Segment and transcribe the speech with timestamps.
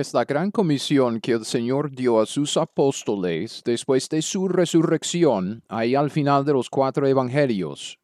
[0.00, 5.62] Es la gran comisión que el Señor dio a sus apóstoles después de su resurrección,
[5.68, 7.98] ahí al final de los cuatro evangelios.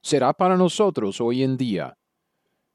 [0.00, 1.98] ¿Será para nosotros hoy en día?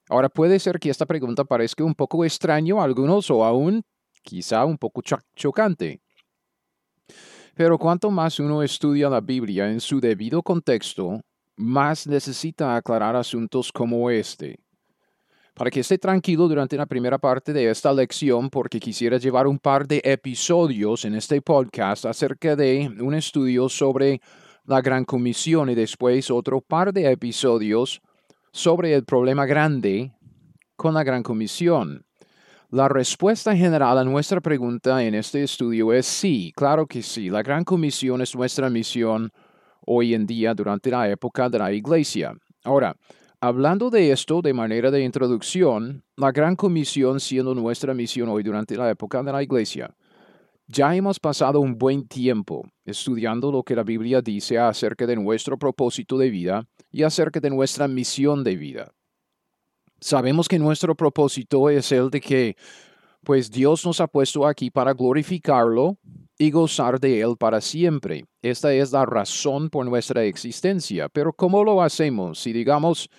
[0.07, 3.81] Ahora puede ser que esta pregunta parezca un poco extraño a algunos o aún
[4.21, 5.01] quizá un poco
[5.35, 5.99] chocante.
[7.55, 11.21] Pero cuanto más uno estudia la Biblia en su debido contexto,
[11.55, 14.59] más necesita aclarar asuntos como este
[15.59, 19.59] para que esté tranquilo durante la primera parte de esta lección porque quisiera llevar un
[19.59, 24.21] par de episodios en este podcast acerca de un estudio sobre
[24.63, 28.01] la Gran Comisión y después otro par de episodios
[28.53, 30.13] sobre el problema grande
[30.77, 32.05] con la Gran Comisión.
[32.69, 37.29] La respuesta general a nuestra pregunta en este estudio es sí, claro que sí.
[37.29, 39.29] La Gran Comisión es nuestra misión
[39.85, 42.33] hoy en día durante la época de la Iglesia.
[42.63, 42.95] Ahora,
[43.41, 48.75] Hablando de esto de manera de introducción, la Gran Comisión siendo nuestra misión hoy durante
[48.75, 49.95] la época de la Iglesia.
[50.67, 55.57] Ya hemos pasado un buen tiempo estudiando lo que la Biblia dice acerca de nuestro
[55.57, 58.91] propósito de vida y acerca de nuestra misión de vida.
[60.01, 62.57] Sabemos que nuestro propósito es el de que,
[63.23, 65.98] pues Dios nos ha puesto aquí para glorificarlo
[66.38, 68.25] y gozar de Él para siempre.
[68.42, 71.09] Esta es la razón por nuestra existencia.
[71.09, 72.40] Pero ¿cómo lo hacemos?
[72.40, 73.09] Si digamos,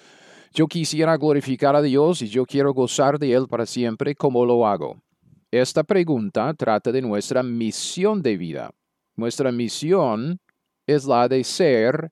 [0.52, 4.66] yo quisiera glorificar a Dios y yo quiero gozar de Él para siempre, ¿cómo lo
[4.66, 5.02] hago?
[5.50, 8.70] Esta pregunta trata de nuestra misión de vida.
[9.16, 10.40] Nuestra misión
[10.86, 12.10] es la de ser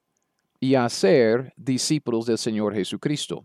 [0.60, 3.44] y hacer discípulos del Señor Jesucristo.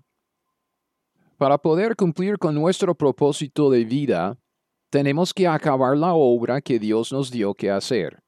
[1.43, 4.37] Para poder cumplir con nuestro propósito de vida,
[4.89, 8.23] tenemos que acabar la obra que Dios nos dio que hacer.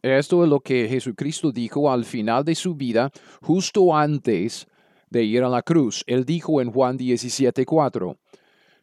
[0.00, 3.10] Esto es lo que Jesucristo dijo al final de su vida,
[3.42, 4.66] justo antes
[5.10, 6.04] de ir a la cruz.
[6.06, 8.16] Él dijo en Juan 17:4,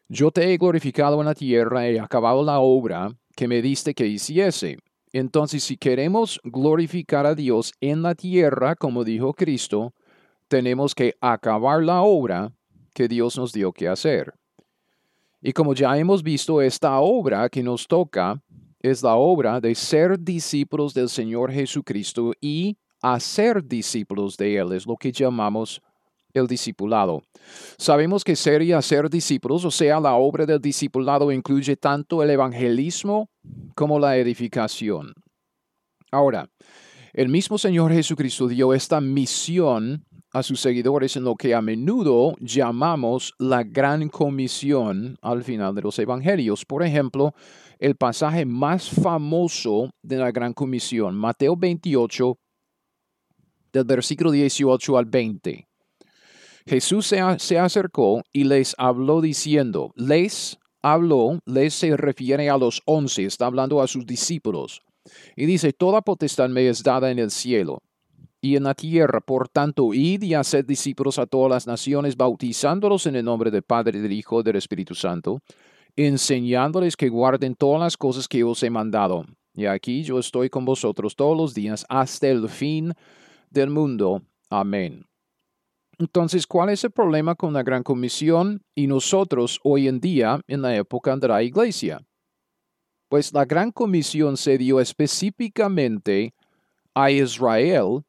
[0.08, 4.06] Yo te he glorificado en la tierra he acabado la obra que me diste que
[4.06, 4.78] hiciese.
[5.12, 9.92] Entonces, si queremos glorificar a Dios en la tierra, como dijo Cristo,
[10.46, 12.52] tenemos que acabar la obra
[12.92, 14.32] que Dios nos dio que hacer.
[15.40, 18.40] Y como ya hemos visto, esta obra que nos toca
[18.80, 24.86] es la obra de ser discípulos del Señor Jesucristo y hacer discípulos de Él, es
[24.86, 25.80] lo que llamamos
[26.32, 27.22] el discipulado.
[27.76, 32.30] Sabemos que ser y hacer discípulos, o sea, la obra del discipulado incluye tanto el
[32.30, 33.28] evangelismo
[33.74, 35.12] como la edificación.
[36.10, 36.48] Ahora,
[37.12, 42.34] el mismo Señor Jesucristo dio esta misión a sus seguidores en lo que a menudo
[42.40, 46.64] llamamos la gran comisión al final de los evangelios.
[46.64, 47.34] Por ejemplo,
[47.78, 52.38] el pasaje más famoso de la gran comisión, Mateo 28,
[53.72, 55.68] del versículo 18 al 20.
[56.64, 62.82] Jesús se, se acercó y les habló diciendo, les habló, les se refiere a los
[62.86, 64.80] once, está hablando a sus discípulos.
[65.36, 67.82] Y dice, toda potestad me es dada en el cielo
[68.42, 69.20] y en la tierra.
[69.20, 73.62] Por tanto, id y haced discípulos a todas las naciones, bautizándolos en el nombre del
[73.62, 75.40] Padre, del Hijo y del Espíritu Santo,
[75.96, 79.24] enseñándoles que guarden todas las cosas que os he mandado.
[79.54, 82.92] Y aquí yo estoy con vosotros todos los días hasta el fin
[83.48, 84.22] del mundo.
[84.50, 85.06] Amén.
[85.98, 90.62] Entonces, ¿cuál es el problema con la Gran Comisión y nosotros hoy en día en
[90.62, 92.00] la época de la Iglesia?
[93.08, 96.34] Pues la Gran Comisión se dio específicamente
[96.94, 98.02] a Israel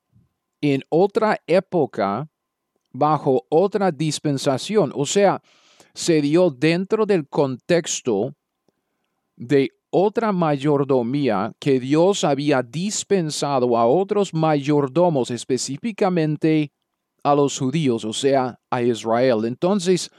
[0.63, 2.29] en otra época,
[2.93, 4.93] bajo otra dispensación.
[4.95, 5.41] O sea,
[5.93, 8.33] se dio dentro del contexto
[9.35, 16.71] de otra mayordomía que Dios había dispensado a otros mayordomos, específicamente
[17.23, 19.43] a los judíos, o sea, a Israel.
[19.43, 20.09] Entonces,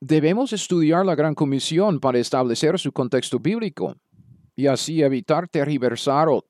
[0.00, 3.96] debemos estudiar la Gran Comisión para establecer su contexto bíblico
[4.58, 6.42] y así evitar tergiversar o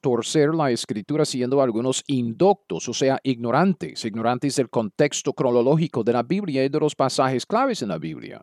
[0.00, 6.24] torcer la escritura siendo algunos indoctos, o sea, ignorantes, ignorantes del contexto cronológico de la
[6.24, 8.40] Biblia y de los pasajes claves en la Biblia.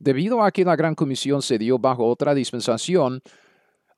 [0.00, 3.22] Debido a que la Gran Comisión se dio bajo otra dispensación,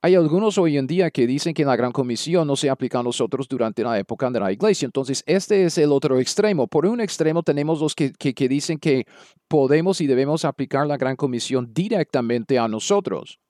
[0.03, 3.03] Hay algunos hoy en día que dicen que la gran comisión no se aplica a
[3.03, 4.87] nosotros durante la época de la iglesia.
[4.87, 6.69] Entonces, este es el otro extremo.
[6.69, 9.07] Por un extremo tenemos los que, que, dicen que
[9.49, 13.41] podemos y debemos aplicar la gran comisión directamente a nosotros.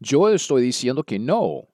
[0.00, 1.68] Yo estoy diciendo que no.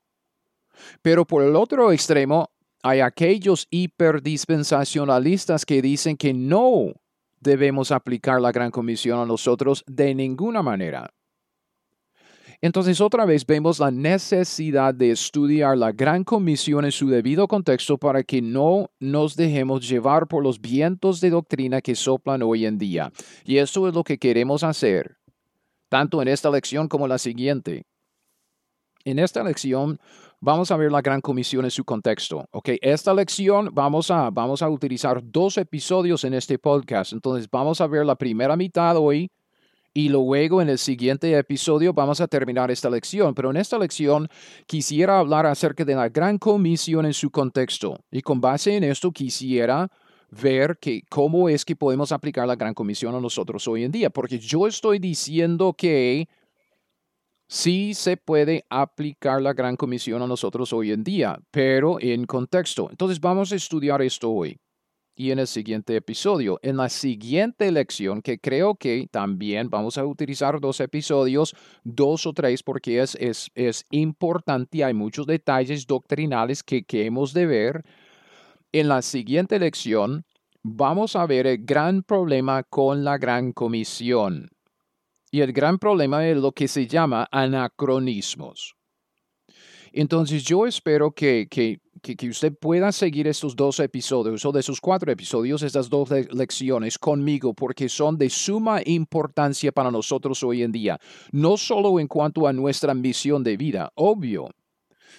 [1.03, 2.51] Pero por el otro extremo,
[2.83, 6.93] hay aquellos hiperdispensacionalistas que dicen que no
[7.41, 11.11] debemos aplicar la gran comisión a nosotros de ninguna manera.
[12.61, 17.99] Entonces otra vez vemos la necesidad de estudiar la gran comisión en su debido contexto
[17.99, 22.79] para que no nos dejemos llevar por los vientos de doctrina que soplan hoy en
[22.79, 23.13] día.
[23.45, 25.19] Y eso es lo que queremos hacer,
[25.91, 27.85] tanto en esta lección como en la siguiente.
[29.05, 30.01] En esta lección
[30.41, 32.47] vamos a ver la gran comisión en su contexto.
[32.53, 37.13] Ok, esta lección vamos a, vamos a utilizar dos episodios en este podcast.
[37.13, 39.31] Entonces vamos a ver la primera mitad hoy
[39.93, 43.35] y luego en el siguiente episodio vamos a terminar esta lección.
[43.35, 44.27] Pero en esta lección
[44.67, 48.01] quisiera hablar acerca de la gran comisión en su contexto.
[48.11, 49.89] Y con base en esto quisiera
[50.31, 54.09] ver que cómo es que podemos aplicar la gran comisión a nosotros hoy en día.
[54.09, 56.27] Porque yo estoy diciendo que
[57.55, 62.89] sí se puede aplicar la gran comisión a nosotros hoy en día, pero en contexto.
[62.91, 64.59] Entonces vamos a estudiar esto hoy
[65.15, 66.59] y en el siguiente episodio.
[66.63, 71.55] En la siguiente lección, que creo que también vamos a utilizar dos episodios,
[71.85, 77.33] dos o tres, porque es, es, es importante, hay muchos detalles doctrinales que, que hemos
[77.33, 77.85] de ver.
[78.73, 80.25] En la siguiente lección
[80.65, 84.51] vamos a ver el gran problema con la gran comisión.
[85.35, 88.77] Y el gran problema es lo que se llama anacronismos.
[89.93, 94.81] Entonces yo espero que, que, que, usted pueda seguir estos dos episodios o de esos
[94.81, 100.71] cuatro episodios, estas dos lecciones conmigo, porque son de suma importancia para nosotros hoy en
[100.71, 101.01] día,
[101.33, 104.51] no solo en cuanto a nuestra misión de vida, obvio.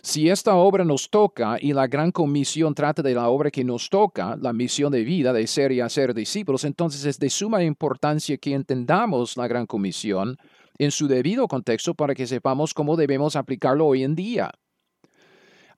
[0.02, 3.90] Si esta obra nos toca y la gran comisión trata de la obra que nos
[3.90, 8.38] toca, la misión de vida de ser y hacer discípulos, entonces es de suma importancia
[8.38, 10.38] que entendamos la gran comisión
[10.78, 14.52] en su debido contexto para que sepamos cómo debemos aplicarlo hoy en día.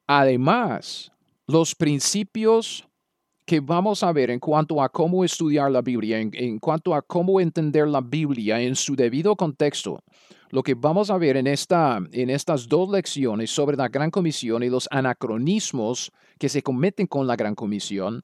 [0.07, 1.11] Además,
[1.47, 2.87] los principios
[3.45, 7.39] que vamos a ver en cuanto a cómo estudiar la Biblia, en, cuanto a cómo
[7.39, 10.03] entender la Biblia en su debido contexto,
[10.49, 14.63] lo que vamos a ver en, esta, en estas dos lecciones sobre la Gran Comisión
[14.63, 18.23] y los anacronismos que se cometen con la Gran Comisión,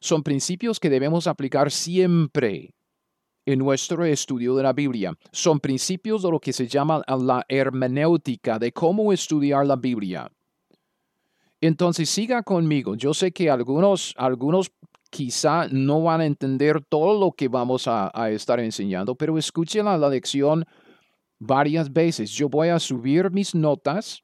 [0.00, 2.74] son principios que debemos aplicar siempre
[3.46, 5.14] en nuestro estudio de la Biblia.
[5.30, 10.30] Son principios de lo que se llama la hermenéutica, de cómo estudiar la Biblia.
[11.60, 12.94] Entonces siga conmigo.
[12.94, 14.70] Yo sé que algunos, algunos
[15.10, 19.96] quizá no van a entender todo lo que vamos a, estar enseñando, pero escuchen la,
[20.08, 20.64] lección
[21.46, 22.30] varias veces.
[22.30, 24.22] Yo voy a subir mis notas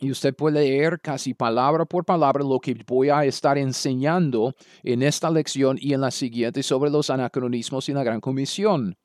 [0.00, 5.02] y usted puede leer casi palabra por palabra lo que voy a estar enseñando en
[5.02, 8.96] esta lección y en la siguiente sobre los anacronismos y la gran comisión.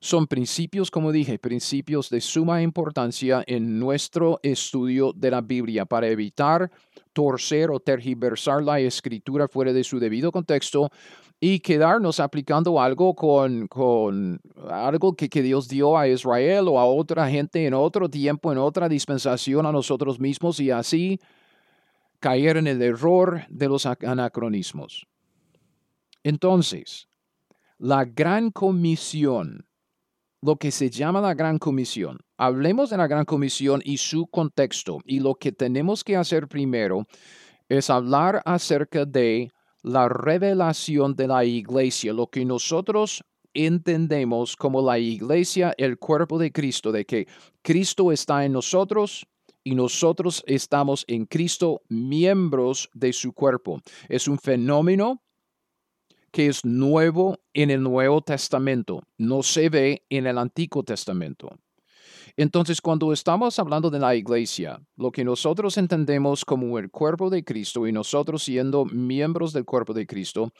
[0.00, 6.08] Son principios, como dije, principios de suma importancia en nuestro estudio de la Biblia para
[6.08, 6.72] evitar
[7.12, 10.90] torcer o tergiversar la escritura fuera de su debido contexto
[11.44, 14.40] y quedarnos aplicando algo con, con
[14.70, 18.58] algo que, que, Dios dio a Israel o a otra gente en otro tiempo, en
[18.58, 21.18] otra dispensación a nosotros mismos y así
[22.20, 25.08] caer en el error de los anacronismos.
[26.22, 27.08] Entonces,
[27.76, 29.66] la gran comisión
[30.42, 32.18] lo que se llama la Gran Comisión.
[32.36, 34.98] Hablemos de la Gran Comisión y su contexto.
[35.04, 37.06] Y lo que tenemos que hacer primero
[37.68, 43.24] es hablar acerca de la revelación de la iglesia, lo que nosotros
[43.54, 47.26] entendemos como la iglesia, el cuerpo de Cristo, de que
[47.62, 49.26] Cristo está en nosotros
[49.64, 53.80] y nosotros estamos en Cristo, miembros de su cuerpo.
[54.08, 55.22] Es un fenómeno
[56.30, 61.58] que es nuevo en el Nuevo Testamento, no se ve en el Antiguo Testamento.
[62.36, 67.44] Entonces, cuando estamos hablando de la iglesia, lo que nosotros entendemos como el cuerpo de
[67.44, 70.52] Cristo y nosotros siendo miembros del cuerpo de Cristo,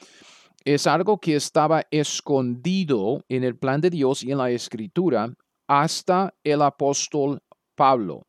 [0.65, 5.33] es algo que estaba escondido en el plan de Dios y en la escritura
[5.67, 7.41] hasta el apóstol
[7.75, 8.25] Pablo.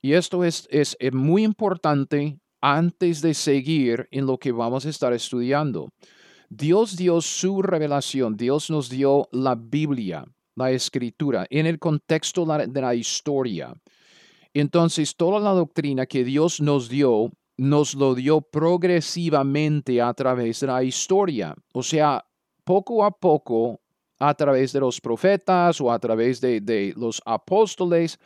[0.00, 5.12] Y esto es, es, muy importante antes de seguir en lo que vamos a estar
[5.12, 5.90] estudiando.
[6.48, 10.24] Dios dio su revelación, Dios nos dio la Biblia,
[10.58, 13.72] la escritura, en el contexto de la historia.
[14.52, 20.66] Entonces, toda la doctrina que Dios nos dio, nos lo dio progresivamente a través de
[20.66, 21.54] la historia.
[21.72, 22.24] O sea,
[22.64, 23.80] poco a poco,
[24.18, 28.18] a través de los profetas o a través de, de los apóstoles,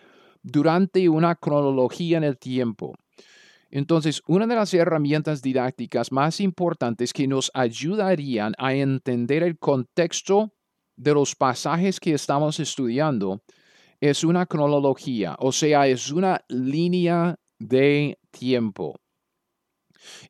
[0.43, 2.95] durante una cronología en el tiempo.
[3.71, 10.53] Entonces, una de las herramientas didácticas más importantes que nos ayudarían a entender el contexto
[10.97, 13.43] de los pasajes que estamos estudiando
[14.01, 18.97] es una cronología, o sea, es una línea de tiempo.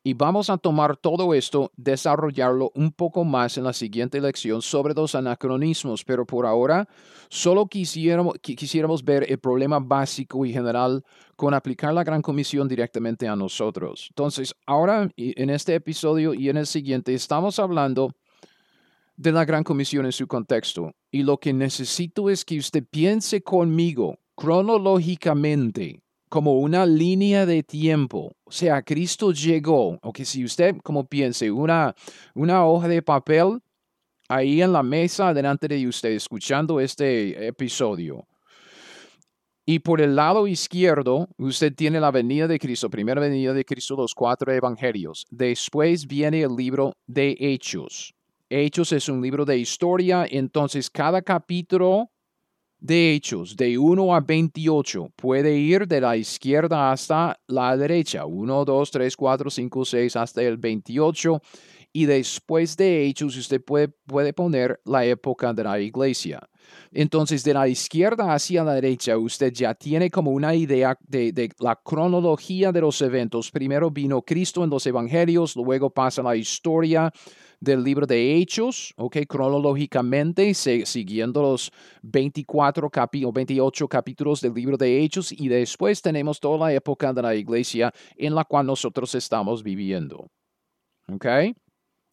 [0.03, 4.93] Y vamos a tomar todo esto, desarrollarlo un poco más en la siguiente lección sobre
[4.93, 6.87] los anacronismos, pero por ahora
[7.29, 11.03] solo quisiéramos, quisiéramos ver el problema básico y general
[11.35, 14.07] con aplicar la Gran Comisión directamente a nosotros.
[14.09, 18.13] Entonces, ahora en este episodio y en el siguiente estamos hablando
[19.23, 20.91] de la Gran Comisión en su contexto.
[21.09, 28.35] Y lo que necesito es que usted piense conmigo cronológicamente como una línea de tiempo.
[28.43, 31.95] O sea, Cristo llegó, o que si usted, como piense, una,
[32.33, 33.59] una hoja de papel
[34.27, 38.27] ahí en la mesa delante de usted escuchando este episodio.
[39.65, 43.95] Y por el lado izquierdo, usted tiene la venida de Cristo, primera venida de Cristo,
[43.95, 45.25] los cuatro evangelios.
[45.29, 48.13] Después viene el libro de Hechos.
[48.61, 52.11] Hechos es un libro de historia, entonces cada capítulo
[52.77, 58.65] de Hechos, de 1 a 28, puede ir de la izquierda hasta la derecha, 1,
[58.65, 61.41] 2, 3, 4, 5, 6, hasta el 28.
[61.93, 66.39] Y después de Hechos, usted puede, puede poner la época de la iglesia.
[66.91, 71.49] Entonces, de la izquierda hacia la derecha, usted ya tiene como una idea de, de,
[71.59, 73.49] la cronología de los eventos.
[73.49, 77.11] Primero vino Cristo en los evangelios, luego pasa la historia
[77.63, 85.01] del libro de Hechos, ok, cronológicamente, siguiendo los 24 o 28 capítulos del libro de
[85.01, 89.63] Hechos, y después tenemos toda la época de la iglesia en la cual nosotros estamos
[89.63, 90.27] viviendo.
[91.07, 91.25] Ok,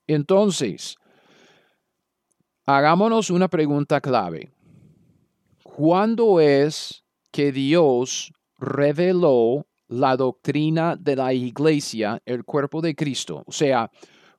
[0.06, 0.96] entonces,
[2.64, 4.52] hagámonos una pregunta clave.
[5.64, 7.02] ¿Cuándo es
[7.32, 13.42] que Dios reveló la doctrina de la iglesia, el cuerpo de Cristo?
[13.46, 13.90] O sea,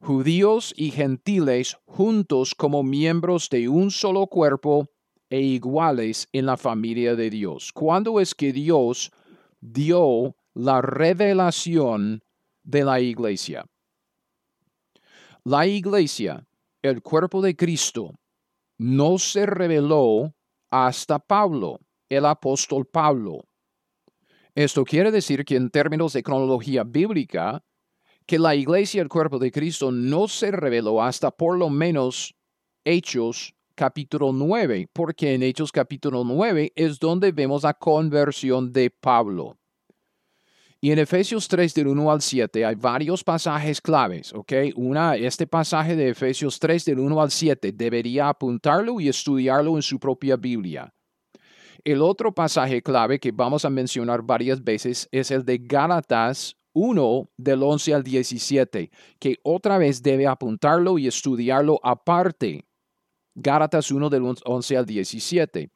[0.01, 4.89] judíos y gentiles juntos como miembros de un solo cuerpo
[5.29, 7.71] e iguales en la familia de Dios.
[7.71, 9.11] ¿Cuándo es que Dios
[9.59, 12.23] dio la revelación
[12.63, 13.65] de la iglesia?
[15.43, 16.47] La iglesia,
[16.81, 18.15] el cuerpo de Cristo,
[18.79, 20.33] no se reveló
[20.71, 21.79] hasta Pablo,
[22.09, 23.41] el apóstol Pablo.
[24.55, 27.63] Esto quiere decir que en términos de cronología bíblica,
[28.25, 32.35] que la iglesia, el cuerpo de Cristo, no se reveló hasta por lo menos
[32.83, 39.57] Hechos capítulo 9, porque en Hechos capítulo 9 es donde vemos la conversión de Pablo.
[40.83, 44.53] Y en Efesios 3 del 1 al 7 hay varios pasajes claves, ¿ok?
[44.75, 49.83] Una, este pasaje de Efesios 3 del 1 al 7 debería apuntarlo y estudiarlo en
[49.83, 50.91] su propia Biblia.
[51.83, 57.29] El otro pasaje clave que vamos a mencionar varias veces es el de Gálatas 1
[57.37, 62.65] del 11 al 17, que otra vez debe apuntarlo y estudiarlo aparte.
[63.33, 65.71] Gálatas 1 del 11 al 17.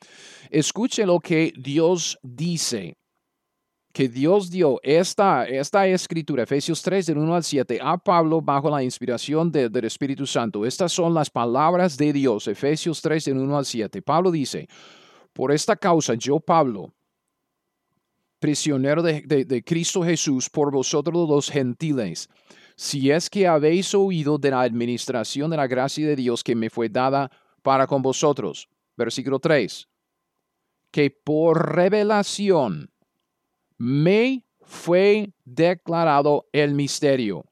[0.49, 2.97] Escuche lo que Dios dice,
[3.95, 8.69] que Dios dio esta, esta escritura, Efesios 3 del 1 al 7, a Pablo bajo
[8.69, 10.65] la inspiración del Espíritu Santo.
[10.65, 14.01] Estas son las palabras de Dios, Efesios 3 del 1 al 7.
[14.01, 14.67] Pablo dice,
[15.31, 16.93] por esta causa yo, Pablo,
[18.39, 22.29] prisionero de, Cristo Jesús por vosotros los gentiles,
[22.75, 26.69] si es que habéis oído de la administración de la gracia de Dios que me
[26.69, 28.67] fue dada para con vosotros.
[28.97, 29.87] Versículo 3.
[30.91, 32.89] Que por revelación
[33.77, 37.45] me fue declarado el misterio.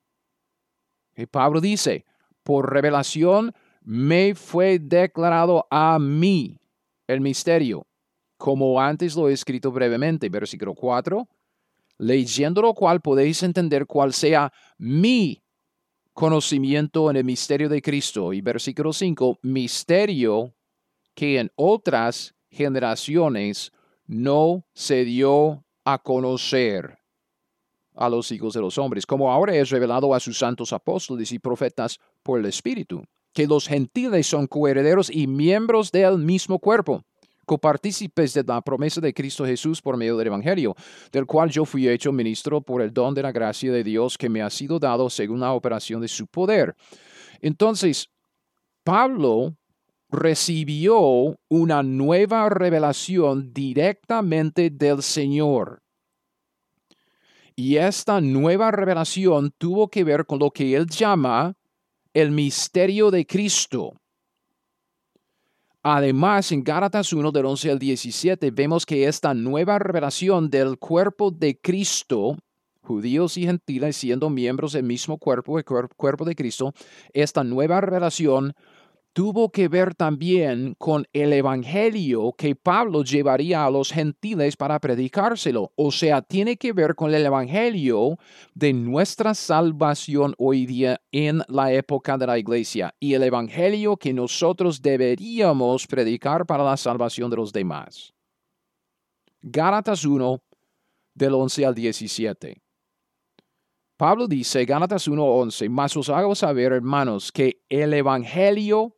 [1.15, 2.05] Y Pablo dice,
[2.43, 6.59] por revelación me fue declarado a mí
[7.07, 7.85] el misterio
[8.43, 11.29] como antes lo he escrito brevemente, versículo 4,
[11.99, 15.41] leyendo lo cual podéis entender cuál sea mi
[16.11, 18.33] conocimiento en el misterio de Cristo.
[18.33, 20.53] Y versículo 5, misterio
[21.15, 23.71] que en otras generaciones
[24.07, 26.97] no se dio a conocer
[27.95, 31.39] a los hijos de los hombres, como ahora es revelado a sus santos apóstoles y
[31.39, 37.05] profetas por el Espíritu, que los gentiles son coherederos y miembros del mismo cuerpo
[37.53, 40.75] copartícipes de la promesa de Cristo Jesús por medio del Evangelio,
[41.11, 44.27] del cual yo fui hecho ministro por el don de la gracia de Dios que
[44.27, 46.75] me ha sido dado según la operación de su poder.
[47.41, 48.09] Entonces,
[48.83, 49.55] Pablo
[50.09, 55.83] recibió una nueva revelación directamente del Señor.
[57.55, 61.53] Y esta nueva revelación tuvo que ver con lo que él llama
[62.15, 63.93] el misterio de Cristo
[65.85, 71.29] Además, en Gálatas 1 del 11 al 17 vemos que esta nueva revelación del cuerpo
[71.29, 72.37] de Cristo,
[72.81, 76.73] judíos y gentiles siendo miembros del mismo cuerpo, el cuerpo de Cristo,
[77.11, 78.53] esta nueva revelación
[79.13, 85.71] tuvo que ver también con el evangelio que Pablo llevaría a los gentiles para predicárselo.
[85.75, 88.17] O sea, tiene que ver con el evangelio
[88.55, 94.13] de nuestra salvación hoy día en la época de la iglesia y el evangelio que
[94.13, 98.13] nosotros deberíamos predicar para la salvación de los demás.
[99.41, 100.41] Gálatas 1,
[101.13, 102.61] del 11 al 17.
[103.95, 108.95] Pablo dice, Gálatas 11, mas os hago saber, hermanos, que el Evangelio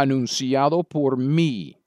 [0.00, 1.78] anunciado por mí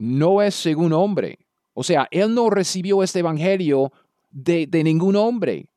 [0.00, 1.38] no es según hombre.
[1.74, 3.92] O sea, él no recibió este evangelio
[4.30, 5.68] de, ningún hombre.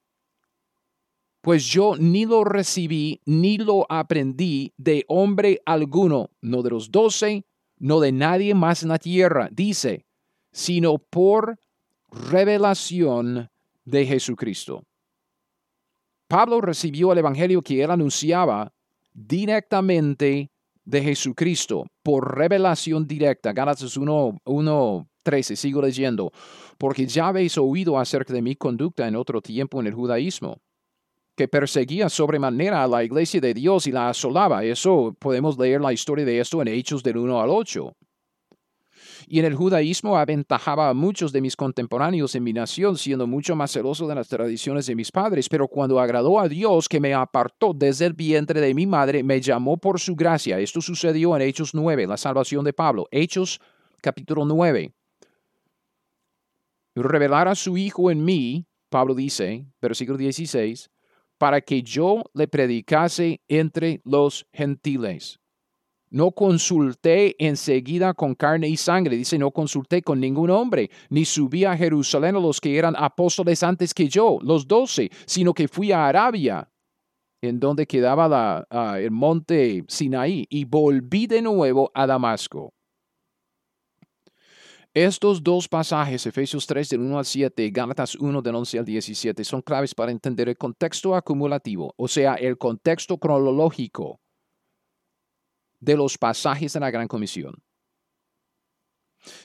[1.42, 7.46] Pues yo ni lo recibí ni lo aprendí de hombre alguno, no de los doce,
[7.78, 10.06] no de nadie más en la tierra, dice,
[10.54, 11.60] sino por
[12.10, 13.50] revelación
[13.84, 14.86] de Jesucristo.
[16.30, 18.74] Pablo recibió el Evangelio que él anunciaba
[19.14, 20.53] directamente
[20.86, 23.54] de Jesucristo por revelación directa.
[23.54, 26.32] Gálatas 1, 1, 13, sigo leyendo,
[26.78, 30.58] porque ya habéis oído acerca de mi conducta en otro tiempo en el judaísmo,
[31.36, 34.64] que perseguía sobremanera a la iglesia de Dios y la asolaba.
[34.64, 37.96] Eso podemos leer la historia de esto en Hechos del 1 al 8
[39.28, 43.56] y en el judaísmo aventajaba a muchos de mis contemporáneos en mi nación, siendo mucho
[43.56, 47.14] más celoso de las tradiciones de mis padres, pero cuando agradó a Dios que me
[47.14, 50.60] apartó desde el vientre de mi madre, me llamó por su gracia.
[50.60, 53.08] Esto sucedió en Hechos 9, la salvación de Pablo.
[53.12, 53.60] Hechos
[54.02, 54.94] capítulo 9.
[56.96, 60.92] Revelar a su Hijo en mí, Pablo dice, versículo 16,
[61.38, 65.40] para que yo le predicase entre los gentiles.
[66.14, 71.66] No consulté enseguida con carne y sangre, dice, no consulté con ningún hombre, ni subí
[71.66, 75.92] a Jerusalén a los que eran apóstoles antes que yo, los doce, sino que fui
[75.92, 76.70] a Arabia,
[77.42, 78.64] en donde quedaba
[79.00, 82.76] el monte Sinaí, y volví de nuevo a Damasco.
[84.94, 89.44] Estos dos pasajes, Efesios 3 del 1 al 7, Gálatas 1 del 11 al 17,
[89.44, 94.20] son claves para entender el contexto acumulativo, o sea, el contexto cronológico
[95.84, 97.56] de los pasajes de la Gran Comisión.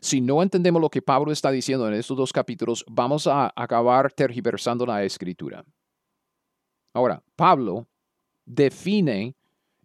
[0.01, 4.13] Si no entendemos lo que Pablo está diciendo en estos dos capítulos, vamos a acabar
[4.13, 5.65] tergiversando la escritura.
[6.93, 7.87] Ahora, Pablo
[8.45, 9.35] define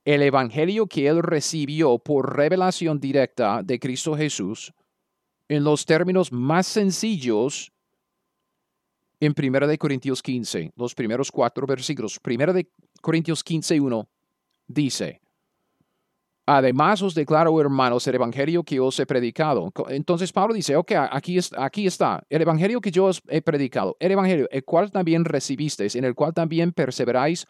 [0.05, 4.73] el evangelio que él recibió por revelación directa de Cristo Jesús
[5.47, 7.71] en los términos más sencillos
[9.19, 12.19] en 1 Corintios 15, los primeros cuatro versículos.
[12.23, 12.53] 1
[13.01, 14.09] Corintios 15, 1
[14.67, 15.22] dice,
[16.45, 19.71] Además os declaro, hermanos, el evangelio que os he predicado.
[19.87, 24.11] Entonces Pablo dice, ok, aquí, aquí está, el evangelio que yo os he predicado, el
[24.11, 27.47] evangelio, el cual también recibisteis, en el cual también perseveráis,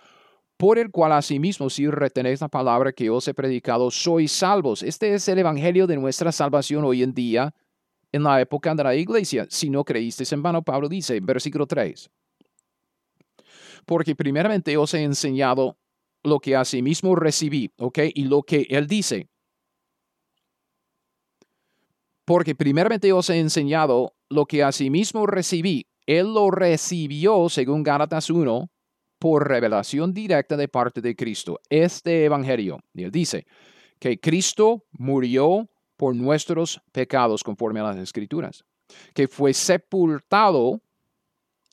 [0.58, 4.84] por el cual asimismo, si retenéis la palabra que os he predicado, sois salvos.
[4.84, 7.56] Este es el evangelio de nuestra salvación hoy en día,
[8.12, 9.48] en la época de la iglesia.
[9.50, 12.12] Si no creísteis en vano, Pablo dice, versículo 3.
[13.88, 15.78] Porque primeramente os he enseñado
[16.24, 18.00] lo que asimismo recibí, ¿ok?
[18.14, 19.30] Y lo que él dice.
[22.26, 25.88] Porque primeramente os he enseñado lo que asimismo recibí.
[26.06, 28.70] Él lo recibió, según Gálatas 1,
[29.20, 31.60] por revelación directa de parte de Cristo.
[31.70, 32.80] Este evangelio.
[32.94, 33.46] Y él dice
[34.00, 38.64] que Cristo murió por nuestros pecados conforme a las escrituras.
[39.14, 40.82] Que fue sepultado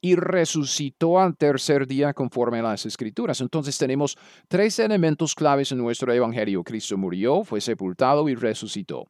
[0.01, 3.41] y resucitó al tercer día conforme a las escrituras.
[3.41, 4.17] Entonces tenemos
[4.49, 6.65] tres elementos claves en nuestro Evangelio.
[6.65, 9.07] Cristo murió, fue sepultado y resucitó.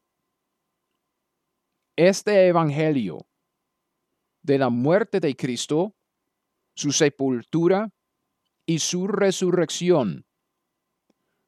[1.97, 3.27] Este Evangelio
[4.43, 5.95] de la muerte de Cristo,
[6.75, 7.91] su sepultura
[8.67, 10.25] y su resurrección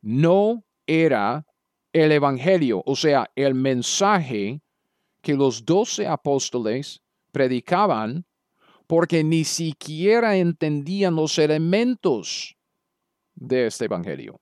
[0.03, 1.47] no era
[1.93, 4.63] el Evangelio, o sea, el mensaje
[5.23, 8.27] que los doce apóstoles predicaban
[8.93, 12.55] porque ni siquiera entendían los elementos
[13.35, 14.39] de este Evangelio.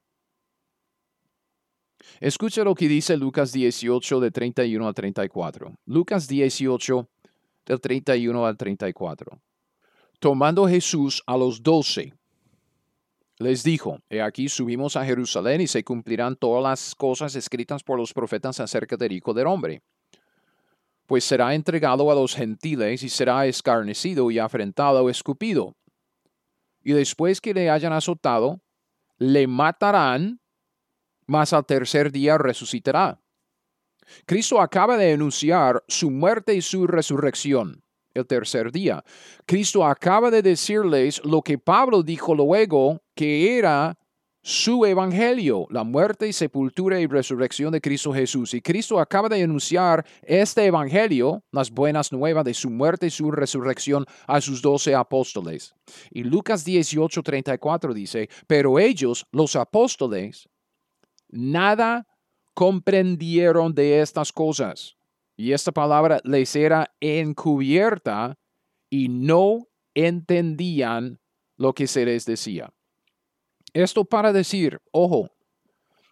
[2.18, 5.72] Escucha lo que dice Lucas 18 de 31 al 34.
[5.86, 7.08] Lucas 18
[7.64, 9.40] del 31 al 34.
[10.18, 12.12] Tomando Jesús a los doce,
[13.38, 18.00] les dijo, He aquí subimos a Jerusalén y se cumplirán todas las cosas escritas por
[18.00, 19.80] los profetas acerca del Hijo del Hombre
[21.10, 25.74] pues será entregado a los gentiles y será escarnecido y afrentado, escupido.
[26.84, 28.60] Y después que le hayan azotado,
[29.18, 30.40] le matarán,
[31.26, 33.20] mas al tercer día resucitará.
[34.24, 37.82] Cristo acaba de anunciar su muerte y su resurrección
[38.14, 39.02] el tercer día.
[39.46, 43.98] Cristo acaba de decirles lo que Pablo dijo luego que era
[44.42, 48.54] su evangelio, la muerte y sepultura y resurrección de Cristo Jesús.
[48.54, 53.30] Y Cristo acaba de anunciar este evangelio, las buenas nuevas de su muerte y su
[53.30, 55.74] resurrección a sus doce apóstoles.
[56.10, 60.48] Y Lucas 18, 34 dice, pero ellos, los apóstoles,
[61.28, 62.06] nada
[62.54, 64.96] comprendieron de estas cosas.
[65.36, 68.38] Y esta palabra les era encubierta
[68.90, 71.20] y no entendían
[71.56, 72.72] lo que se les decía.
[73.72, 75.30] Esto para decir, ojo,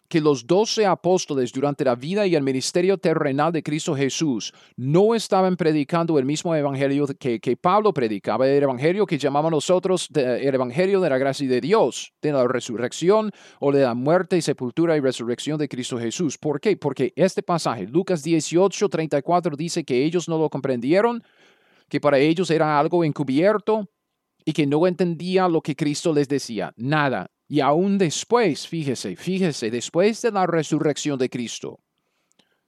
[0.09, 5.13] que los doce apóstoles durante la vida y el ministerio terrenal de Cristo Jesús no
[5.13, 10.53] estaban predicando el mismo evangelio que, que Pablo predicaba, el evangelio que llamamos nosotros el
[10.55, 14.97] evangelio de la gracia de Dios, de la resurrección o de la muerte y sepultura
[14.97, 16.39] y resurrección de Cristo Jesús.
[16.39, 16.75] ¿Por qué?
[16.75, 21.23] Porque este pasaje, Lucas 18, 34, dice que ellos no lo comprendieron,
[21.87, 23.87] que para ellos era algo encubierto
[24.43, 26.73] y que no entendía lo que Cristo les decía.
[26.77, 31.79] Nada, y aún después, fíjese, fíjese, después de la resurrección de Cristo,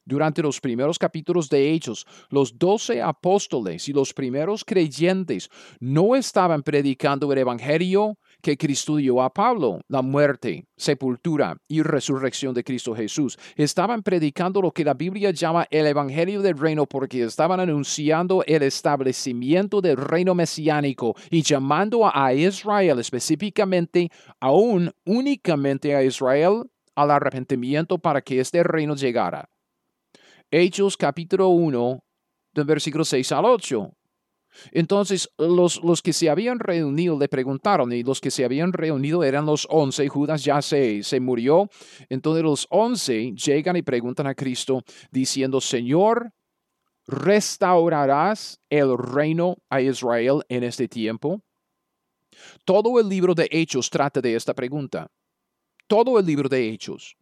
[0.04, 6.63] durante los primeros capítulos de Hechos, los doce apóstoles y los primeros creyentes no estaban
[6.63, 12.96] predicando el Evangelio que Cristo dio a Pablo, la muerte, sepultura y resurrección de Cristo
[12.96, 13.38] Jesús.
[13.56, 18.64] Estaban predicando lo que la Biblia llama el Evangelio del Reino porque estaban anunciando el
[18.64, 26.64] establecimiento del reino mesiánico y llamando a Israel específicamente, aún únicamente a Israel,
[26.96, 29.50] al arrepentimiento para que este reino llegara.
[30.50, 32.04] Hechos capítulo 1,
[32.54, 33.92] del versículo 6 al 8.
[34.72, 39.24] Entonces los, los, que se habían reunido le preguntaron y los que se habían reunido
[39.24, 41.70] eran los once, Judas ya se, se murió.
[42.10, 46.34] Entonces los once llegan y preguntan a Cristo diciendo, Señor,
[47.08, 51.42] ¿restaurarás el reino a Israel en este tiempo?
[52.66, 55.12] Todo el libro de Hechos trata de esta pregunta.
[55.88, 57.18] Todo el libro de Hechos.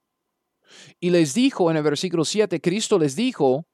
[0.99, 3.65] Y les dijo en el versículo 7, Cristo les dijo,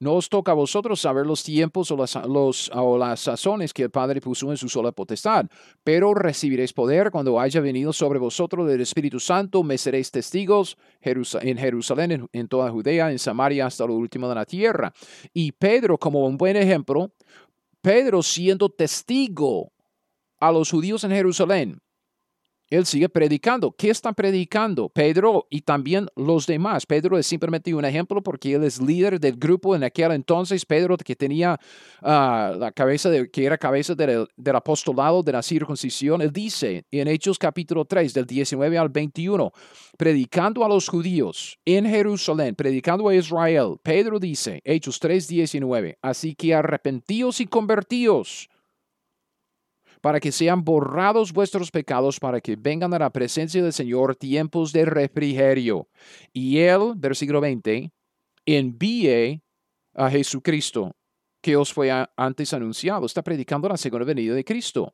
[0.00, 3.84] no os toca a vosotros saber los tiempos o las, los, o las sazones que
[3.84, 5.46] el Padre puso en su sola potestad,
[5.82, 11.58] pero recibiréis poder cuando haya venido sobre vosotros el Espíritu Santo, me seréis testigos en
[11.58, 14.92] Jerusalén, en, en toda Judea, en Samaria, hasta lo último de la tierra.
[15.32, 17.12] Y Pedro, como un buen ejemplo,
[17.80, 19.72] Pedro siendo testigo
[20.40, 21.80] a los judíos en Jerusalén,
[22.74, 23.72] él sigue predicando.
[23.72, 24.88] ¿Qué está predicando?
[24.88, 26.86] Pedro y también los demás.
[26.86, 30.64] Pedro es simplemente un ejemplo porque él es líder del grupo en aquel entonces.
[30.64, 31.58] Pedro que tenía
[32.02, 36.22] ah, la cabeza, de, que era cabeza del, del, apostolado de la circuncisión.
[36.22, 39.52] Él dice en Hechos capítulo 3, del 19 al 21,
[39.96, 43.76] predicando a los judíos en Jerusalén, predicando a Israel.
[43.82, 48.48] Pedro dice, Hechos 3, 19, así que arrepentíos y convertíos
[50.04, 54.70] para que sean borrados vuestros pecados, para que vengan a la presencia del Señor tiempos
[54.70, 55.88] de refrigerio.
[56.30, 57.90] Y él, versículo 20,
[58.44, 59.40] envíe
[59.94, 60.94] a Jesucristo,
[61.40, 63.06] que os fue antes anunciado.
[63.06, 64.92] Está predicando la segunda venida de Cristo.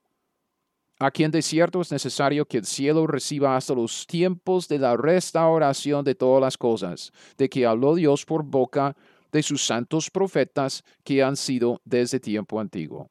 [1.01, 4.96] A quien de cierto es necesario que el cielo reciba hasta los tiempos de la
[4.96, 8.96] restauración de todas las cosas, de que habló Dios por boca
[9.33, 13.11] de sus santos profetas que han sido desde tiempo antiguo.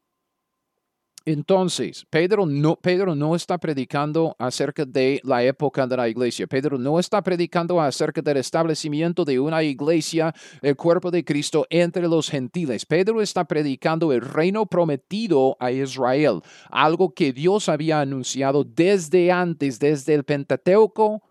[1.25, 6.47] Entonces, Pedro no, Pedro no está predicando acerca de la época de la iglesia.
[6.47, 12.08] Pedro no está predicando acerca del establecimiento de una iglesia, el cuerpo de Cristo entre
[12.08, 12.86] los gentiles.
[12.86, 19.79] Pedro está predicando el reino prometido a Israel, algo que Dios había anunciado desde antes,
[19.79, 21.21] desde el Pentateuco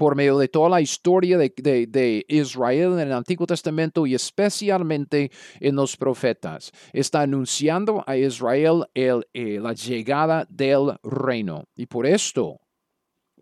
[0.00, 5.76] por medio de toda la historia de, Israel en el Antiguo Testamento y especialmente en
[5.76, 6.72] los profetas.
[6.94, 11.64] Está anunciando a Israel el, eh, la llegada del reino.
[11.76, 12.62] Y por esto,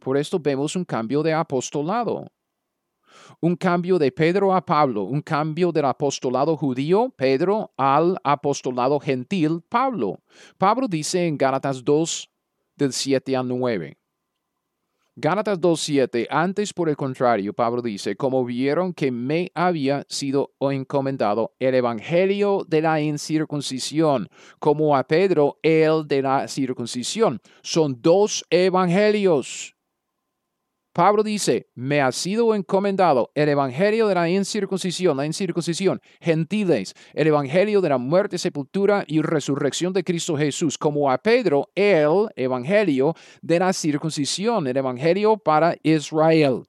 [0.00, 2.26] por esto vemos un cambio de apostolado.
[3.40, 9.62] Un cambio de Pedro a Pablo, un cambio del apostolado judío, Pedro, al apostolado gentil,
[9.68, 10.18] Pablo.
[10.56, 12.28] Pablo dice en Gálatas 2,
[12.74, 13.96] del 7 al 9.
[15.20, 21.56] Gálatas 2.7, antes por el contrario, Pablo dice, como vieron que me había sido encomendado
[21.58, 24.28] el evangelio de la incircuncisión,
[24.60, 27.40] como a Pedro el de la circuncisión.
[27.62, 29.74] Son dos evangelios.
[30.98, 37.28] Pablo dice, me ha sido encomendado el evangelio de la incircuncisión, la incircuncisión, gentiles, el
[37.28, 43.14] evangelio de la muerte, sepultura y resurrección de Cristo Jesús, como a Pedro el evangelio
[43.42, 46.64] de la circuncisión, el evangelio para Israel,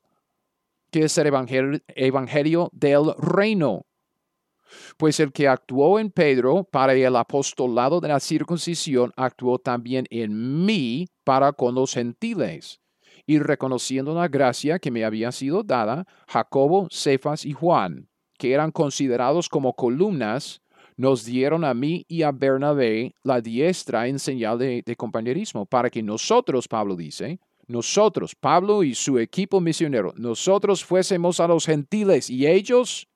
[0.92, 3.88] que es el evangelio, evangelio del reino,
[4.98, 10.68] Pues el que actuó en Pedro para el apostolado de la circuncisión, actuó también en
[10.68, 12.80] mí para con los gentiles.
[13.30, 18.72] Y reconociendo la gracia que me había sido dada, Jacobo, Cefas y Juan, que eran
[18.72, 20.64] considerados como columnas,
[20.98, 26.02] nos dieron a mí y a Bernabé la diestra en señal de, compañerismo, para que
[26.02, 32.48] nosotros, Pablo dice, nosotros, Pablo y su equipo misionero, nosotros fuésemos a los gentiles y
[32.48, 33.08] ellos,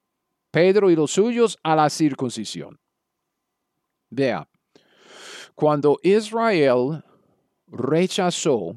[0.51, 2.79] Pedro y los suyos, a la circuncisión.
[4.11, 4.47] Vea,
[5.55, 7.03] cuando Israel
[7.65, 8.75] rechazó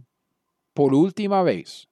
[0.77, 1.89] por última vez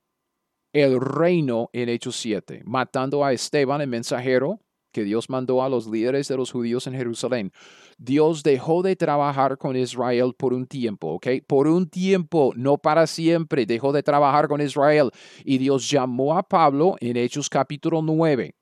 [0.74, 4.60] el reino en Hechos 7, matando a Esteban, el mensajero
[4.92, 7.50] que Dios mandó a los líderes de los judíos en Jerusalén.
[7.96, 11.28] Dios dejó de trabajar con Israel por un tiempo, ¿ok?
[11.46, 15.10] Por un tiempo, no para siempre, dejó de trabajar con Israel.
[15.44, 18.54] Y Dios llamó a Pablo en Hechos capítulo 9.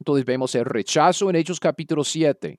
[0.00, 2.58] Entonces vemos el rechazo en Hechos capítulo 7.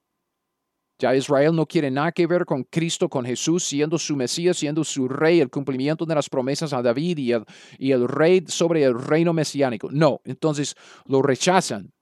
[0.99, 4.83] Ya Israel no quiere nada que ver con Cristo, con Jesús, siendo su Mesías, siendo
[4.83, 7.45] su rey, el cumplimiento de las promesas a David
[7.77, 9.89] y el, rey sobre el reino mesiánico.
[9.91, 11.93] No, entonces lo rechazan.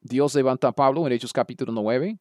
[0.00, 2.18] Dios levanta a Pablo en Hechos capítulo 9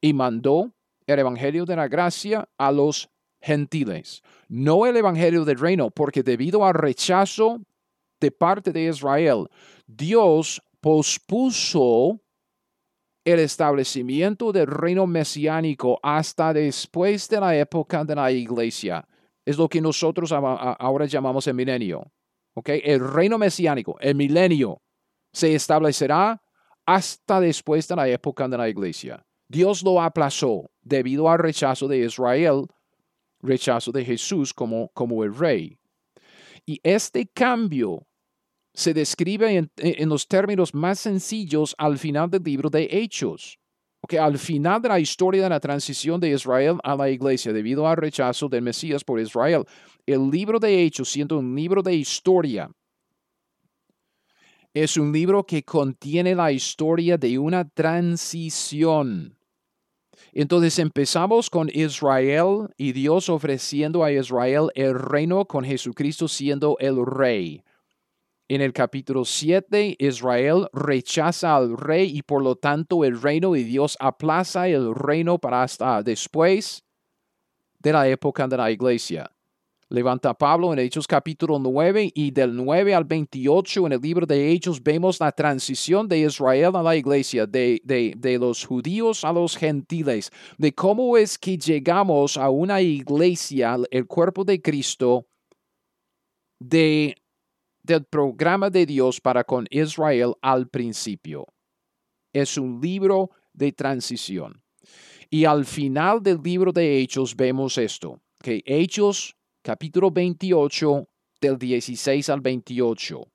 [0.00, 0.72] y mandó
[1.06, 6.64] el Evangelio de la Gracia a los gentiles, no el Evangelio del reino, porque debido
[6.64, 7.60] al rechazo
[8.20, 9.48] de parte de Israel,
[9.86, 12.20] Dios pospuso
[13.32, 19.06] el establecimiento del reino mesiánico hasta después de la época de la iglesia.
[19.44, 22.10] Es lo que nosotros ahora llamamos el milenio.
[22.64, 24.80] El reino mesiánico, el milenio,
[25.30, 26.42] se establecerá
[26.86, 29.22] hasta después de la época de la iglesia.
[29.46, 32.66] Dios lo aplazó debido al rechazo de Israel,
[33.40, 35.78] rechazo de Jesús como, como el rey.
[36.64, 38.07] Y este cambio
[38.78, 43.58] se describe en, los términos más sencillos al final del libro de Hechos.
[44.02, 47.88] Okay, al final de la historia de la transición de Israel a la iglesia debido
[47.88, 49.64] al rechazo del Mesías por Israel,
[50.06, 52.70] el libro de Hechos, siendo un libro de historia,
[54.72, 59.36] es un libro que contiene la historia de una transición.
[60.32, 67.04] Entonces empezamos con Israel y Dios ofreciendo a Israel el reino con Jesucristo siendo el
[67.04, 67.64] rey.
[68.50, 73.62] En el capítulo 7, Israel rechaza al rey y por lo tanto el reino y
[73.62, 76.82] Dios aplaza el reino para hasta después
[77.78, 79.30] de la época de la iglesia.
[79.90, 84.50] Levanta Pablo en Hechos capítulo 9 y del 9 al 28 en el libro de
[84.50, 89.32] Hechos vemos la transición de Israel a la iglesia, de, de, de, los judíos a
[89.34, 95.26] los gentiles, de cómo es que llegamos a una iglesia, el cuerpo de Cristo,
[96.58, 97.14] de
[97.88, 101.46] del programa de Dios para con Israel al principio.
[102.34, 104.62] Es un libro de transición.
[105.30, 111.08] Y al final del libro de Hechos vemos esto, que Hechos capítulo 28
[111.40, 113.26] del 16 al 28.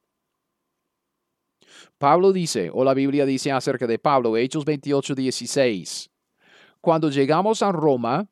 [1.98, 6.12] Pablo dice, o la Biblia dice acerca de Pablo, Hechos 28, 16.
[6.80, 8.30] Cuando llegamos a Roma,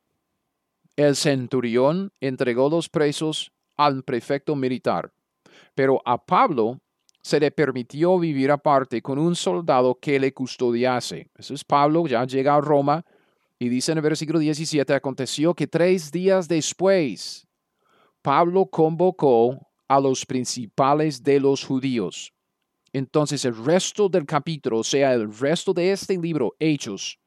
[0.95, 5.11] el centurión entregó los presos al prefecto militar
[5.75, 6.79] pero a Pablo
[7.21, 11.29] se le permitió vivir aparte con un soldado que le custodiase.
[11.37, 13.05] Eso es Pablo, ya llega a Roma
[13.59, 17.47] y dice en el versículo 17, aconteció que tres días después,
[18.21, 22.33] Pablo convocó a los principales de los judíos.
[22.93, 27.19] Entonces el resto del capítulo, o sea, el resto de este libro, Hechos,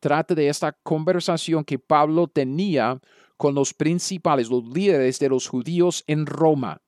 [0.00, 3.00] trata de esta conversación que Pablo tenía
[3.36, 6.81] con los principales, los líderes de los judíos en Roma.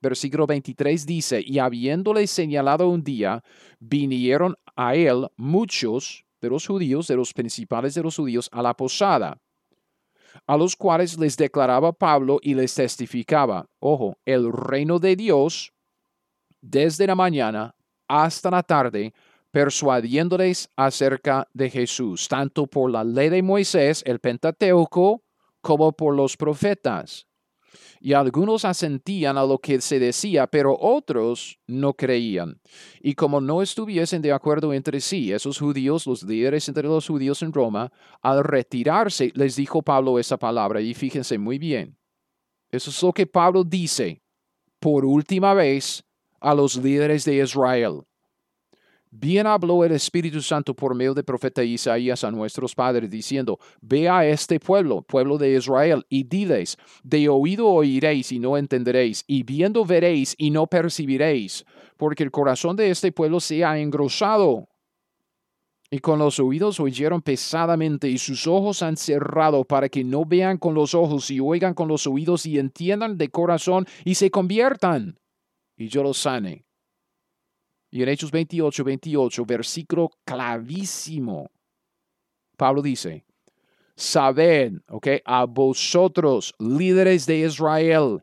[0.00, 3.42] Versículo 23 dice, y habiéndole señalado un día,
[3.80, 8.74] vinieron a él muchos de los judíos, de los principales de los judíos, a la
[8.74, 9.40] posada,
[10.46, 15.72] a los cuales les declaraba Pablo y les testificaba, ojo, el reino de Dios
[16.60, 17.74] desde la mañana
[18.06, 19.12] hasta la tarde,
[19.50, 25.22] persuadiéndoles acerca de Jesús, tanto por la ley de Moisés, el Pentateuco,
[25.60, 27.26] como por los profetas
[28.00, 32.60] y algunos asentían a lo que se decía, pero otros no creían.
[33.00, 37.42] Y como no estuviesen de acuerdo entre sí, esos judíos, los líderes entre los judíos
[37.42, 41.96] en Roma, al retirarse, les dijo Pablo esa palabra, y fíjense muy bien,
[42.70, 44.22] eso es lo que Pablo dice
[44.78, 46.04] por última vez
[46.40, 48.02] a los líderes de Israel.
[49.10, 54.08] Bien habló el Espíritu Santo por medio del profeta Isaías a nuestros padres, diciendo, Ve
[54.08, 59.42] a este pueblo, pueblo de Israel, y diles, de oído oiréis y no entenderéis, y
[59.42, 61.64] viendo veréis y no percibiréis,
[61.96, 64.68] porque el corazón de este pueblo se ha engrosado,
[65.90, 70.58] y con los oídos oyeron pesadamente y sus ojos han cerrado para que no vean
[70.58, 75.18] con los ojos y oigan con los oídos y entiendan de corazón y se conviertan
[75.78, 76.67] y yo los sane.
[77.90, 81.50] Y en Hechos 28, 28, versículo clavísimo,
[82.56, 83.24] Pablo dice,
[83.96, 88.22] sabed, ok, a vosotros, líderes de Israel,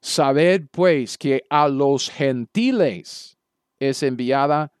[0.00, 3.36] sabed pues que a los gentiles
[3.78, 4.72] es enviada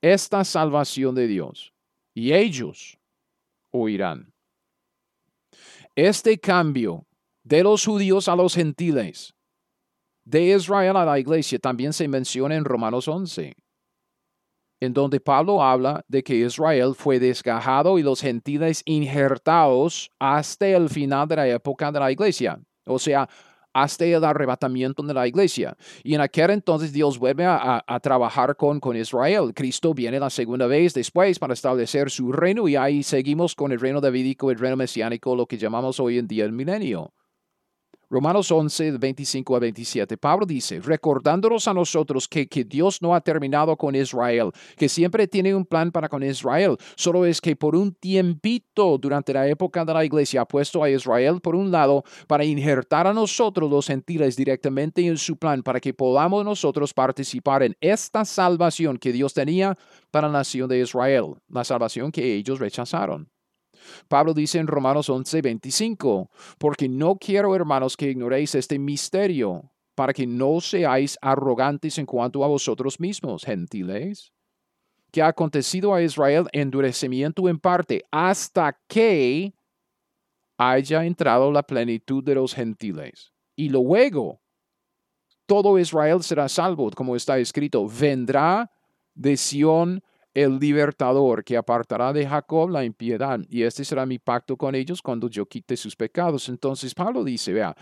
[0.00, 1.72] esta salvación de Dios
[2.14, 2.98] y ellos
[3.70, 4.32] oirán.
[5.94, 7.06] Este cambio
[7.42, 9.31] de los judíos a los gentiles,
[10.24, 13.54] de Israel a la iglesia, también se menciona en Romanos 11,
[14.80, 20.88] en donde Pablo habla de que Israel fue desgajado y los gentiles injertados hasta el
[20.88, 22.60] final de la época de la iglesia.
[22.84, 23.28] O sea,
[23.72, 25.76] hasta el arrebatamiento de la iglesia.
[26.02, 29.52] Y en aquel entonces Dios vuelve a, trabajar con, con Israel.
[29.54, 33.80] Cristo viene la segunda vez después para establecer su reino y ahí seguimos con el
[33.80, 37.12] reino davídico, el reino mesiánico, lo que llamamos hoy en día el milenio.
[38.12, 43.22] Romanos 11, 25 a 27, Pablo dice, recordándonos a nosotros que, que Dios no ha
[43.22, 47.74] terminado con Israel, que siempre tiene un plan para con Israel, solo es que por
[47.74, 52.04] un tiempito durante la época de la iglesia ha puesto a Israel por un lado
[52.26, 57.62] para injertar a nosotros los gentiles directamente en su plan, para que podamos nosotros participar
[57.62, 59.78] en esta salvación que Dios tenía
[60.10, 63.32] para la nación de Israel, la salvación que ellos rechazaron.
[64.08, 70.12] Pablo dice en Romanos 11, 25, porque no quiero, hermanos, que ignoréis este misterio, para
[70.12, 74.32] que no seáis arrogantes en cuanto a vosotros mismos, gentiles,
[75.10, 79.54] que ha acontecido a Israel endurecimiento en parte, hasta que
[80.56, 83.32] haya entrado la plenitud de los gentiles.
[83.54, 84.40] Y luego,
[85.46, 88.70] todo Israel será salvo, como está escrito, vendrá
[89.14, 90.02] de Sión
[90.34, 95.02] el libertador que apartará de Jacob la impiedad, y este será mi pacto con ellos
[95.02, 96.48] cuando yo quite sus pecados.
[96.48, 97.76] Entonces Pablo dice, vea,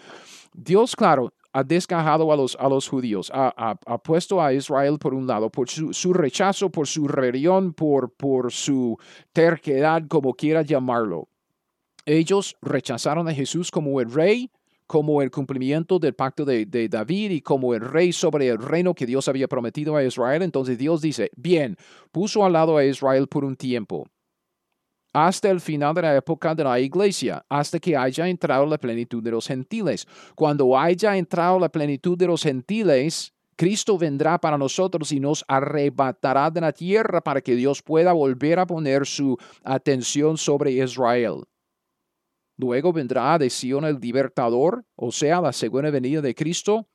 [0.52, 5.26] Dios, claro, ha desgajado a los, a los judíos, ha, puesto a Israel por un
[5.26, 8.96] lado, por su, rechazo, por su rebelión, por, por su
[9.32, 11.28] terquedad, como quiera llamarlo.
[12.06, 14.50] Ellos rechazaron a Jesús como el rey,
[14.90, 19.06] como el cumplimiento del pacto de, David y como el rey sobre el reino que
[19.06, 20.42] Dios había prometido a Israel.
[20.42, 21.76] Entonces Dios dice, bien,
[22.10, 24.08] puso al lado a Israel por un tiempo,
[25.12, 29.22] hasta el final de la época de la iglesia, hasta que haya entrado la plenitud
[29.22, 30.08] de los gentiles.
[30.34, 36.50] Cuando haya entrado la plenitud de los gentiles, Cristo vendrá para nosotros y nos arrebatará
[36.50, 41.44] de la tierra para que Dios pueda volver a poner su atención sobre Israel.
[42.60, 46.86] Luego vendrá de Sion el libertador, o sea, la segunda venida de Cristo,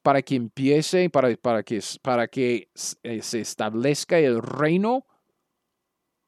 [0.00, 2.70] para que empiece, para, para, que, para que
[3.02, 5.06] eh, se establezca el reino,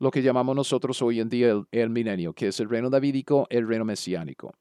[0.00, 3.46] lo que llamamos nosotros hoy en día el, el milenio, que es el reino davídico,
[3.48, 4.52] el reino mesiánico.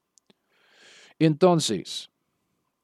[1.18, 2.12] Entonces,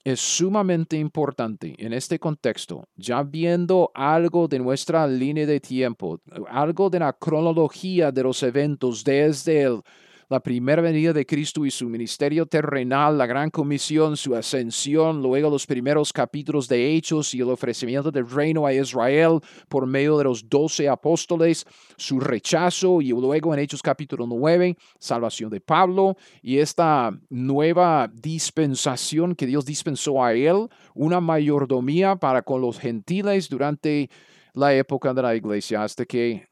[0.03, 6.89] es sumamente importante en este contexto, ya viendo algo de nuestra línea de tiempo, algo
[6.89, 9.81] de la cronología de los eventos desde el
[10.29, 15.49] la primera venida de Cristo y su ministerio terrenal, la gran comisión, su ascensión, luego
[15.49, 20.25] los primeros capítulos de Hechos y el ofrecimiento del reino a Israel por medio de
[20.25, 21.65] los doce apóstoles,
[21.97, 29.33] su rechazo y luego en Hechos capítulo 9, salvación de Pablo y esta nueva dispensación
[29.33, 34.11] que Dios dispensó a él, una mayordomía para con los gentiles durante
[34.53, 36.49] la época de la iglesia hasta que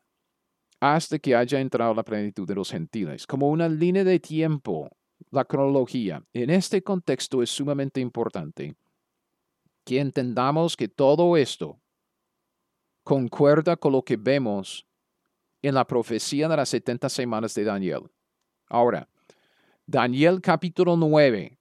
[0.80, 4.90] hasta que haya entrado la plenitud de los gentiles, como una línea de tiempo,
[5.32, 6.24] la cronología.
[6.34, 8.76] En este contexto es sumamente importante
[9.84, 11.80] que entendamos que todo esto
[13.04, 14.86] concuerda con lo que vemos
[15.62, 18.02] en la profecía de las 70 semanas de Daniel.
[18.70, 19.08] Ahora,
[19.86, 21.58] Daniel capítulo 9,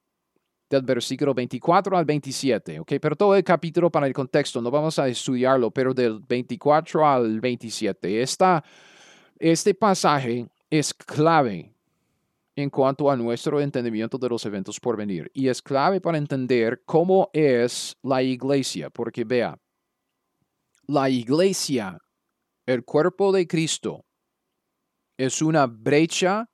[0.69, 2.93] del versículo 24 al 27, ¿ok?
[3.01, 7.39] Pero todo el capítulo para el contexto, no vamos a estudiarlo, pero del 24 al
[7.39, 8.21] 27.
[8.21, 8.63] Esta
[9.39, 11.73] este pasaje es clave
[12.55, 16.81] en cuanto a nuestro entendimiento de los eventos por venir y es clave para entender
[16.85, 19.59] cómo es la iglesia, porque vea,
[20.87, 21.99] la iglesia,
[22.65, 24.05] el cuerpo de Cristo,
[25.17, 26.49] es una brecha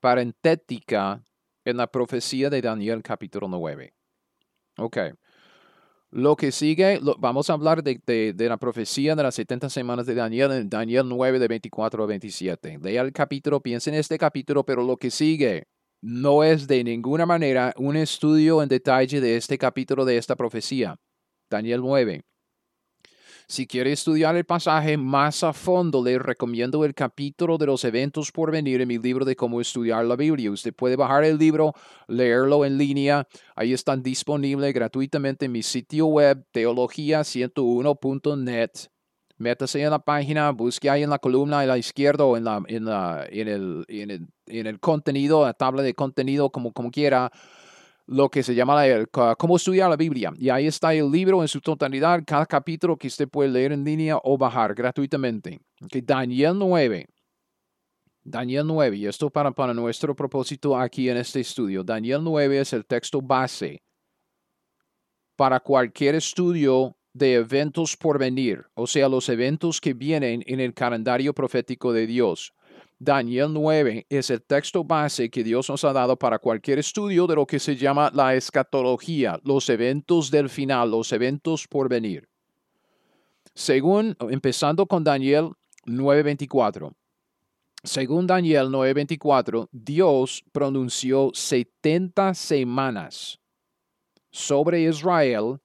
[0.00, 1.22] parentética
[1.64, 3.94] en la profecía de Daniel capítulo 9.
[4.78, 4.98] Ok.
[6.14, 10.70] Lo que sigue, vamos a hablar de, la profecía de las 70 semanas de Daniel
[10.70, 12.78] Daniel 9 de 24 a 27.
[12.80, 15.64] Lea el capítulo, piensa en este capítulo, pero lo que sigue
[16.00, 20.94] no es de ninguna manera un estudio en detalle de este capítulo de esta profecía.
[21.50, 22.22] Daniel 9.
[23.46, 28.32] Si quiere estudiar el pasaje más a fondo, le recomiendo el capítulo de los eventos
[28.32, 30.50] por venir en mi libro de cómo estudiar la Biblia.
[30.50, 31.74] Usted puede bajar el libro,
[32.08, 33.28] leerlo en línea.
[33.54, 38.70] Ahí están disponibles gratuitamente en mi sitio web, teología101.net.
[39.36, 42.62] Métase en la página, busque ahí en la columna a la izquierda o en, la,
[42.66, 46.90] en, la, en, el, en, el, en el contenido, la tabla de contenido, como, como
[46.90, 47.30] quiera
[48.06, 50.32] lo que se llama la, cómo estudiar la Biblia.
[50.36, 53.84] Y ahí está el libro en su totalidad, cada capítulo que usted puede leer en
[53.84, 55.60] línea o bajar gratuitamente.
[55.82, 57.06] Okay, Daniel 9.
[58.26, 61.84] Daniel 9, y esto para, para nuestro propósito aquí en este estudio.
[61.84, 63.82] Daniel 9 es el texto base
[65.36, 70.74] para cualquier estudio de eventos por venir, o sea, los eventos que vienen en el
[70.74, 72.52] calendario profético de Dios.
[73.04, 77.34] Daniel 9 es el texto base que Dios nos ha dado para cualquier estudio de
[77.34, 82.28] lo que se llama la escatología, los eventos del final, los eventos por venir.
[83.54, 85.50] Según, empezando con Daniel
[85.84, 86.94] 9:24.
[87.82, 93.38] Según Daniel 9:24, Dios pronunció 70 semanas
[94.30, 95.60] sobre Israel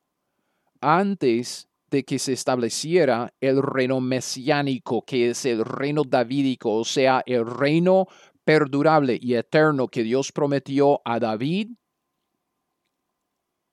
[0.81, 7.23] antes de que se estableciera el reino mesiánico, que es el reino davídico, o sea,
[7.25, 8.07] el reino
[8.43, 11.69] perdurable y eterno que Dios prometió a David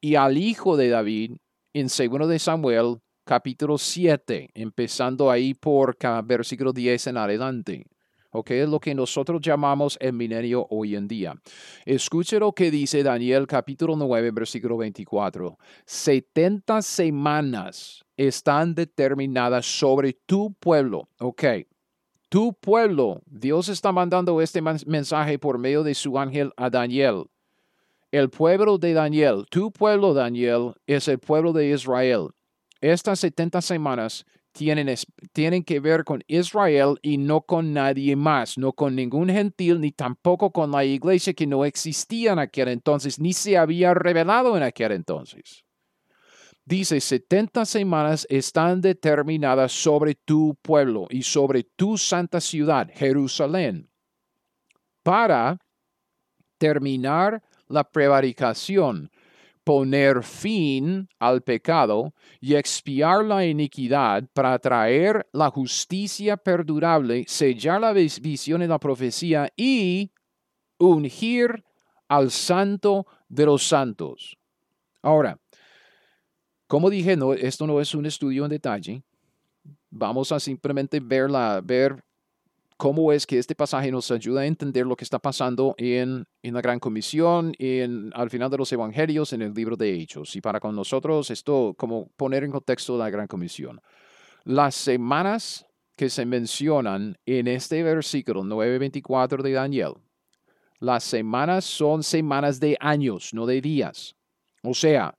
[0.00, 1.36] y al hijo de David
[1.74, 7.86] en 2 de Samuel capítulo 7, empezando ahí por versículo 10 en adelante.
[8.30, 8.50] ¿ok?
[8.52, 11.34] Es lo que nosotros llamamos el milenio hoy en día.
[11.84, 15.58] Escuche lo que dice Daniel capítulo 9, versículo 24.
[15.84, 21.44] 70 semanas están determinadas sobre tu pueblo, ¿ok?
[22.28, 27.26] Tu pueblo, Dios está mandando este mensaje por medio de su ángel a Daniel.
[28.10, 32.30] El pueblo de Daniel, tu pueblo Daniel, es el pueblo de Israel.
[32.80, 34.94] Estas 70 semanas tienen,
[35.32, 39.92] tienen que ver con Israel y no con nadie más, no con ningún gentil, ni
[39.92, 44.62] tampoco con la iglesia que no existía en aquel entonces, ni se había revelado en
[44.62, 45.65] aquel entonces.
[46.68, 53.88] Dice, 70 semanas están determinadas sobre tu pueblo y sobre tu santa ciudad, Jerusalén,
[55.04, 55.58] para
[56.58, 59.12] terminar la prevaricación
[59.62, 67.92] poner fin al pecado y expiar la iniquidad para traer la justicia perdurable, sellar la
[67.92, 70.12] visión y la profecía y
[70.78, 71.64] ungir
[72.08, 74.36] al santo de los santos.
[75.02, 75.36] Ahora,
[76.66, 79.02] como dije, esto no es un estudio en detalle.
[79.90, 82.04] Vamos a simplemente verla, ver
[82.76, 86.60] cómo es que este pasaje nos ayuda a entender lo que está pasando en, la
[86.60, 90.36] Gran Comisión, en, al final de los Evangelios, en el libro de Hechos.
[90.36, 93.80] Y para con nosotros esto, como poner en contexto la Gran Comisión.
[94.44, 99.94] Las semanas que se mencionan en este versículo 9.24 de Daniel,
[100.78, 104.14] las semanas son semanas de años, no de días.
[104.62, 105.15] O sea,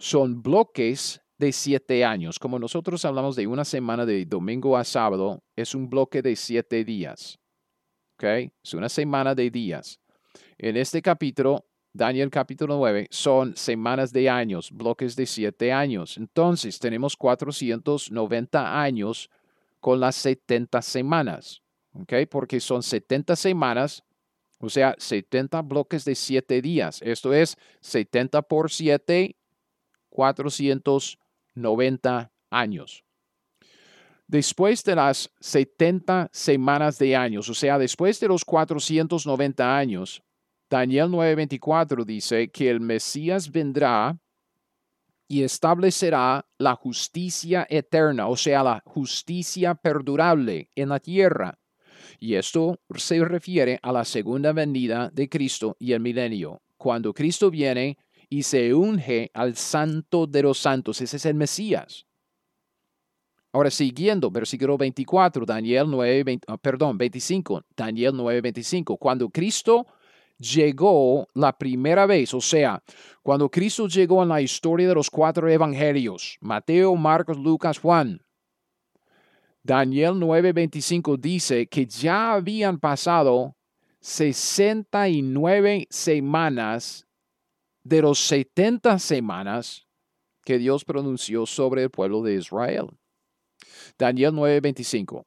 [0.00, 2.38] son bloques de siete años.
[2.38, 6.84] Como nosotros hablamos de una semana de domingo a sábado, es un bloque de siete
[6.84, 7.38] días.
[8.14, 8.24] ¿Ok?
[8.62, 10.00] Es una semana de días.
[10.58, 16.16] En este capítulo, Daniel capítulo 9, son semanas de años, bloques de siete años.
[16.16, 19.30] Entonces, tenemos 490 años
[19.80, 21.62] con las 70 semanas.
[21.92, 22.14] ¿Ok?
[22.30, 24.02] Porque son 70 semanas,
[24.60, 27.02] o sea, 70 bloques de siete días.
[27.02, 29.36] Esto es 70 por 7,
[30.10, 31.18] 400
[31.54, 33.04] 90 años.
[34.26, 40.22] Después de las 70 semanas de años, o sea, después de los 490 años,
[40.68, 44.20] Daniel 9:24 dice que el Mesías vendrá
[45.26, 51.58] y establecerá la justicia eterna, o sea, la justicia perdurable en la tierra.
[52.20, 56.62] Y esto se refiere a la segunda venida de Cristo y el milenio.
[56.76, 57.98] Cuando Cristo viene,
[58.30, 61.00] y se unge al santo de los santos.
[61.00, 62.06] Ese es el Mesías.
[63.52, 68.96] Ahora, siguiendo, versículo 24, Daniel 9, ah, perdón, 25, Daniel 9, 25.
[68.96, 69.88] Cuando Cristo
[70.38, 72.80] llegó la primera vez, o sea,
[73.22, 78.22] cuando Cristo llegó en la historia de los cuatro evangelios, Mateo, Marcos, Lucas, Juan,
[79.62, 83.56] Daniel 9:25 dice que ya habían pasado
[84.00, 87.06] 69 semanas
[87.82, 89.86] de los 70 semanas
[90.44, 92.88] que Dios pronunció sobre el pueblo de Israel.
[93.98, 95.24] Daniel 9:25.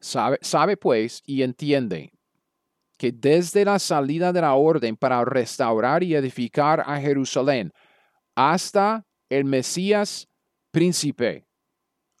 [0.00, 2.12] Sabe, sabe pues y entiende
[2.96, 7.72] que desde la salida de la orden para restaurar y edificar a Jerusalén
[8.34, 10.28] hasta el Mesías
[10.70, 11.46] príncipe,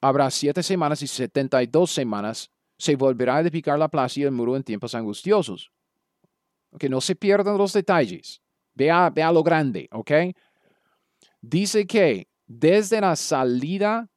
[0.00, 2.50] habrá siete semanas y setenta y dos semanas.
[2.78, 5.72] Se volverá a edificar la plaza y el muro en tiempos angustiosos.
[6.78, 8.40] Que no se pierdan los detalles.
[8.78, 10.12] Vea, vea lo grande, ¿ok?
[11.40, 14.08] Dice que desde la salida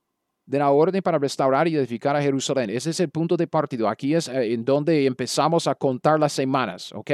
[0.46, 2.70] de la orden para restaurar y edificar a Jerusalén.
[2.70, 3.88] Ese es el punto de partido.
[3.88, 7.12] Aquí es eh, en donde empezamos a contar las semanas, ¿ok?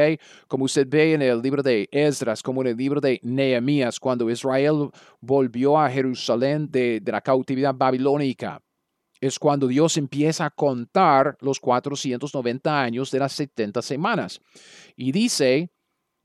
[0.48, 4.30] Como usted ve en el libro de Esdras, como en el libro de Nehemías, cuando
[4.30, 4.89] Israel
[5.22, 8.60] volvió a Jerusalén de, de la cautividad babilónica.
[9.22, 14.39] Es cuando Dios empieza a contar los 490 años de las 70 semanas.
[14.95, 15.70] Y dice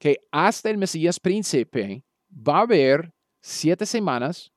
[0.03, 4.53] que hasta el Mesías príncipe va a haber siete semanas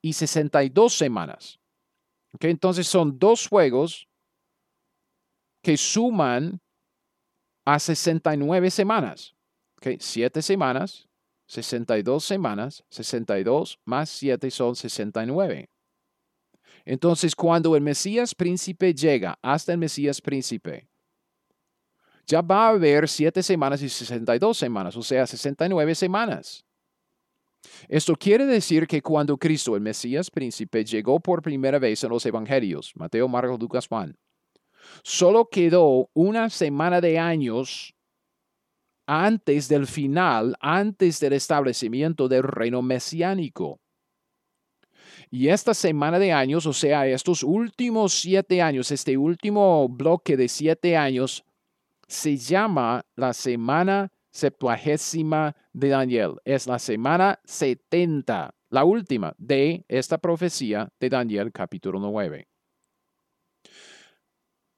[0.00, 1.60] y 62 semanas.
[2.32, 2.52] ¿Okay?
[2.52, 4.08] Entonces son dos juegos
[5.62, 6.62] que suman
[7.66, 9.36] a 69 semanas.
[9.76, 9.98] ¿Okay?
[10.00, 11.10] Siete semanas,
[11.48, 15.68] 62 semanas, 62 más 7 son 69.
[16.86, 20.87] Entonces, cuando el Mesías príncipe llega hasta el Mesías príncipe,
[22.28, 26.64] ya va a haber siete semanas y 62 semanas, o sea, 69 semanas.
[27.88, 32.24] Esto quiere decir que cuando Cristo, el Mesías príncipe, llegó por primera vez en los
[32.26, 34.16] Evangelios, Mateo, Marcos, Lucas, Juan,
[35.02, 37.94] solo quedó una semana de años
[39.06, 43.80] antes del final, antes del establecimiento del reino mesiánico.
[45.30, 50.48] Y esta semana de años, o sea, estos últimos siete años, este último bloque de
[50.48, 51.44] siete años,
[52.08, 56.36] se llama la semana septuagésima de Daniel.
[56.44, 62.48] Es la semana 70, la última de esta profecía de Daniel capítulo 9.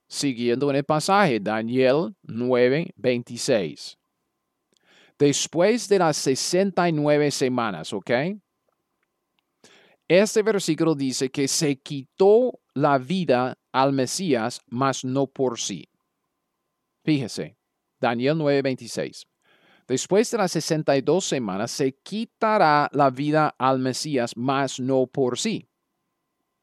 [0.09, 3.97] Siguiendo en el pasaje, Daniel 9, 26.
[5.17, 8.11] Después de las 69 semanas, ¿ok?
[10.09, 15.90] Este versículo dice que se quitó la vida al Mesías, mas no por sí.
[17.03, 17.57] Fíjese,
[18.01, 19.27] Daniel 9, 26.
[19.87, 25.69] Después de las 62 semanas se quitará la vida al Mesías, mas no por sí.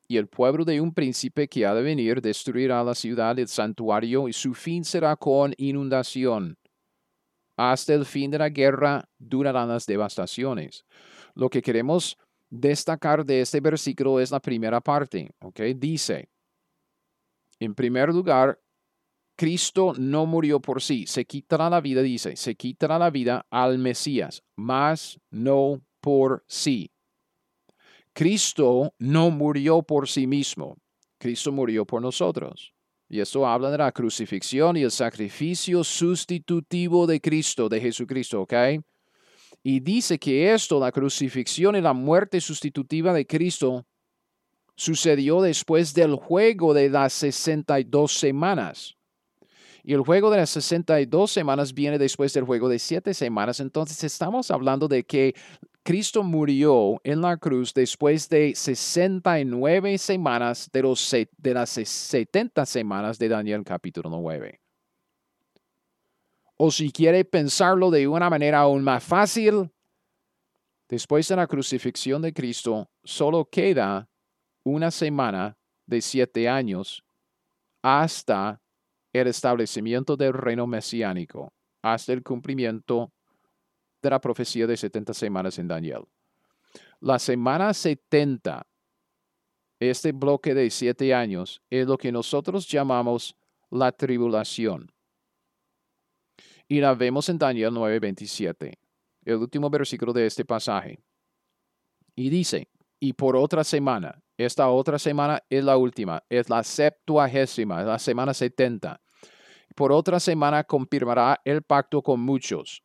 [0.08, 4.30] Y el pueblo de un príncipe que ha de venir destruirá la ciudad, el santuario,
[4.30, 6.58] y su fin será con inundación.
[7.58, 10.86] Hasta el fin de la guerra durarán las devastaciones.
[11.34, 12.18] Lo que queremos
[12.50, 15.60] destacar de este versículo es la primera parte, ¿ok?
[15.76, 16.30] Dice,
[17.60, 18.58] en primer lugar,
[19.38, 23.78] Cristo no murió por sí, se quitará la vida, dice, se quitará la vida al
[23.78, 26.90] Mesías, mas no por sí.
[28.14, 30.76] Cristo no murió por sí mismo,
[31.20, 32.74] Cristo murió por nosotros.
[33.10, 38.54] Y esto habla de la crucifixión y el sacrificio sustitutivo de Cristo, de Jesucristo, ¿ok?
[39.62, 43.86] Y dice que esto, la crucifixión y la muerte sustitutiva de Cristo,
[44.76, 48.97] sucedió después del juego de las 62 semanas.
[49.88, 53.62] Y el juego de las 62 semanas viene después del juego de 7 semanas.
[53.62, 55.34] Entonces estamos hablando de que
[55.82, 63.18] Cristo murió en la cruz después de 69 semanas de, los, de las 70 semanas
[63.18, 64.60] de Daniel capítulo 9.
[66.58, 69.72] O si quiere pensarlo de una manera aún más fácil,
[70.90, 74.10] después de la crucifixión de Cristo, solo queda
[74.66, 77.06] una semana de siete años
[77.82, 78.62] hasta
[79.14, 83.12] el establecimiento del reino mesiánico hasta el cumplimiento
[84.02, 86.04] de la profecía de 70 semanas en Daniel.
[87.00, 88.66] La semana 70,
[89.80, 93.36] este bloque de siete años, es lo que nosotros llamamos
[93.70, 94.92] la tribulación.
[96.68, 98.78] Y la vemos en Daniel 9:27,
[99.24, 101.00] el último versículo de este pasaje.
[102.16, 102.68] Y dice,
[103.00, 108.34] y por otra semana, esta otra semana es la última, es la septuagésima, la semana
[108.34, 109.00] 70.
[109.76, 112.84] Por otra semana confirmará el pacto con muchos.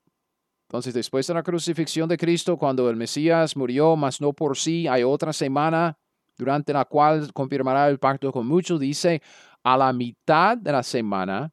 [0.69, 4.89] Entonces, después de la crucifixión de Cristo, cuando el Mesías murió, mas no por sí,
[4.89, 5.99] hay otra semana
[6.39, 8.81] durante la cual confirmará el pacto con muchos.
[8.81, 9.21] Dice,
[9.63, 11.53] a la mitad de la semana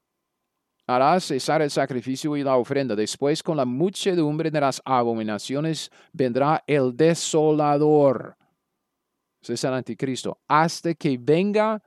[0.87, 2.95] hará cesar el sacrificio y la ofrenda.
[2.95, 8.38] Después, con la muchedumbre de las abominaciones, vendrá el desolador
[9.41, 11.81] ese es el anticristo, hasta que venga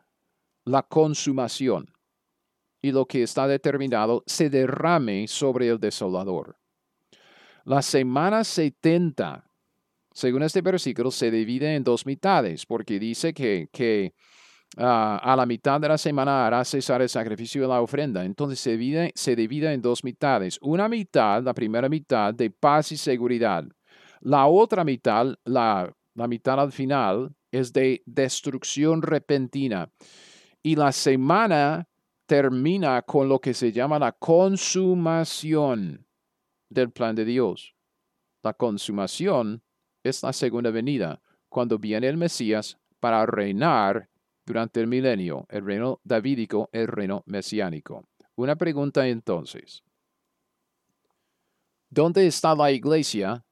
[0.65, 1.93] la consumación
[2.83, 6.57] y lo que está determinado se derrame sobre el desolador.
[7.65, 9.49] La semana 70,
[10.13, 14.15] según este versículo, se divide en dos mitades, porque dice que, que
[14.77, 18.25] ah, a la mitad de la semana hará cesar el sacrificio y la ofrenda.
[18.25, 20.59] Entonces se divide, se divide en dos mitades.
[20.61, 23.65] Una mitad, la primera mitad, de paz y seguridad.
[24.21, 29.93] La otra mitad, la, la mitad al final, es de destrucción repentina.
[30.63, 31.89] Y la semana
[32.27, 36.07] termina con lo que se llama la consumación
[36.69, 37.75] del plan de Dios.
[38.43, 39.63] La consumación
[40.03, 44.09] es la segunda venida, cuando viene el Mesías para reinar
[44.45, 48.09] durante el milenio, el reino davídico, el reino mesiánico.
[48.35, 49.85] Una pregunta entonces.
[51.91, 53.45] ¿Dónde está la iglesia,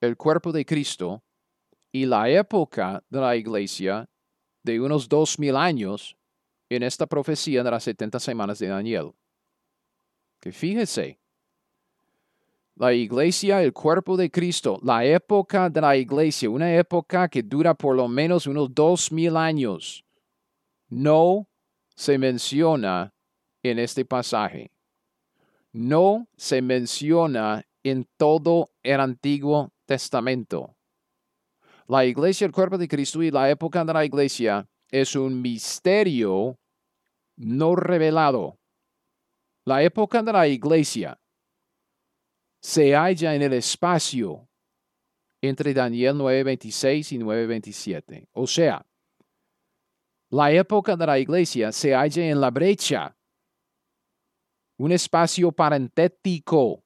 [0.00, 1.24] el cuerpo de Cristo,
[1.92, 4.08] y la época de la iglesia
[4.62, 6.16] de unos dos mil años
[6.70, 9.12] en esta profecía de las 70 semanas de Daniel?
[10.40, 11.20] Que fíjese,
[12.76, 17.74] la iglesia, el cuerpo de Cristo, la época de la iglesia, una época que dura
[17.74, 20.04] por lo menos unos dos mil años,
[20.88, 21.46] no
[21.94, 23.12] se menciona
[23.62, 24.70] en este pasaje.
[25.72, 30.74] No se menciona en todo el Antiguo Testamento.
[31.88, 36.58] La iglesia, el cuerpo de Cristo y la época de la iglesia es un misterio
[37.36, 38.58] no revelado.
[39.64, 41.18] La época de la iglesia
[42.60, 44.48] se halla en el espacio
[45.40, 48.28] entre Daniel 9:26 y 9:27.
[48.32, 48.86] O sea,
[50.30, 53.16] la época de la iglesia se halla en la brecha,
[54.78, 56.84] un espacio parentético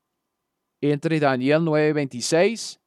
[0.81, 2.81] entre Daniel 9:26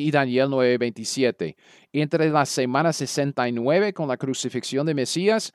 [0.00, 1.56] y Daniel 9:27,
[1.92, 5.52] entre la semana 69 con la crucifixión de Mesías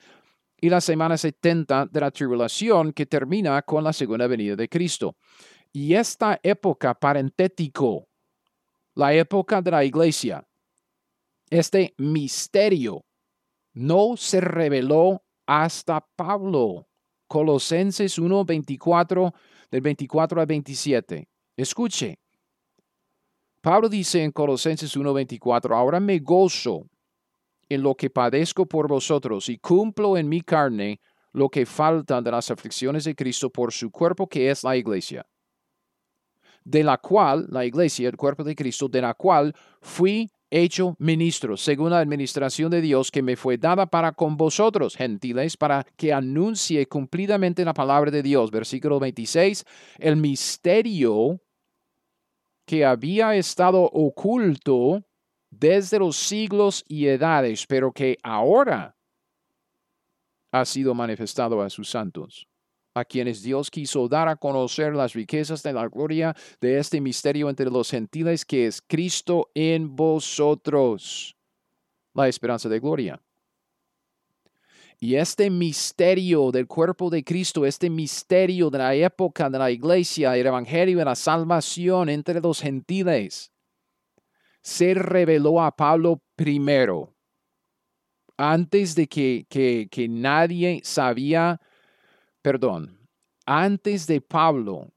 [0.60, 5.16] y la semana 70 de la tribulación que termina con la segunda venida de Cristo.
[5.72, 8.08] Y esta época parentético,
[8.94, 10.46] la época de la iglesia,
[11.50, 13.04] este misterio
[13.74, 16.88] no se reveló hasta Pablo.
[17.28, 19.34] Colosenses 1, 24,
[19.70, 21.28] del 24 al 27.
[21.56, 22.18] Escuche.
[23.60, 26.86] Pablo dice en Colosenses 1:24, ahora me gozo
[27.68, 31.00] en lo que padezco por vosotros y cumplo en mi carne
[31.32, 35.26] lo que falta de las aflicciones de Cristo por su cuerpo que es la iglesia
[36.66, 41.56] de la cual, la iglesia, el cuerpo de Cristo, de la cual fui hecho ministro,
[41.56, 46.12] según la administración de Dios que me fue dada para con vosotros, gentiles, para que
[46.12, 48.50] anuncie cumplidamente la palabra de Dios.
[48.50, 49.64] Versículo 26,
[49.98, 51.40] el misterio
[52.66, 55.02] que había estado oculto
[55.50, 58.96] desde los siglos y edades, pero que ahora
[60.52, 62.46] ha sido manifestado a sus santos
[62.96, 67.50] a quienes Dios quiso dar a conocer las riquezas de la gloria de este misterio
[67.50, 71.36] entre los gentiles que es Cristo en vosotros,
[72.14, 73.22] la esperanza de gloria.
[74.98, 80.36] Y este misterio del cuerpo de Cristo, este misterio de la época de la iglesia,
[80.36, 83.52] el evangelio de la salvación entre los gentiles,
[84.62, 87.14] se reveló a Pablo primero,
[88.38, 91.60] antes de que, que, que nadie sabía
[92.46, 92.96] perdón,
[93.44, 94.92] antes de Pablo,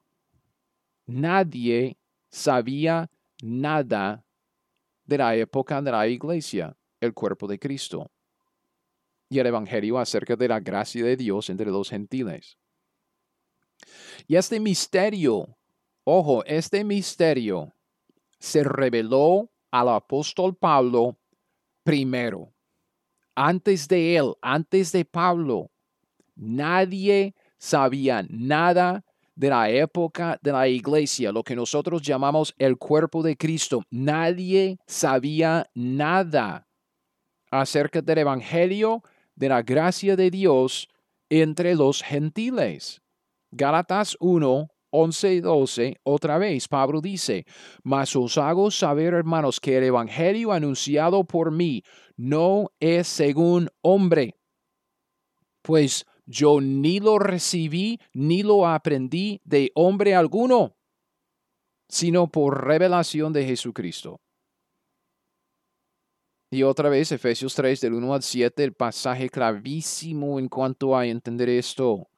[1.04, 1.98] nadie
[2.30, 3.10] sabía
[3.42, 4.24] nada
[5.04, 8.08] de la época de la iglesia, el cuerpo de Cristo,
[9.30, 12.58] y el Evangelio acerca de la gracia de Dios entre los gentiles.
[14.26, 15.56] Y este misterio,
[16.04, 17.72] ojo, este misterio
[18.38, 21.16] se reveló al apóstol Pablo
[21.84, 22.52] primero.
[23.36, 25.70] Antes de él, antes de Pablo,
[26.34, 29.04] nadie sabía nada
[29.36, 33.82] de la época de la iglesia, lo que nosotros llamamos el cuerpo de Cristo.
[33.90, 36.66] Nadie sabía nada
[37.50, 39.02] acerca del Evangelio
[39.40, 40.86] de la gracia de Dios
[41.30, 43.00] entre los gentiles.
[43.50, 47.46] Gálatas 1, 11 y 12, otra vez, Pablo dice,
[47.82, 51.82] mas os hago saber, hermanos, que el Evangelio anunciado por mí
[52.16, 54.38] no es según hombre,
[55.62, 60.76] pues yo ni lo recibí ni lo aprendí de hombre alguno,
[61.88, 64.20] sino por revelación de Jesucristo.
[66.52, 71.06] Y otra vez, Efesios 3, del 1 al 7, el pasaje clavísimo en cuanto a
[71.06, 72.08] entender esto.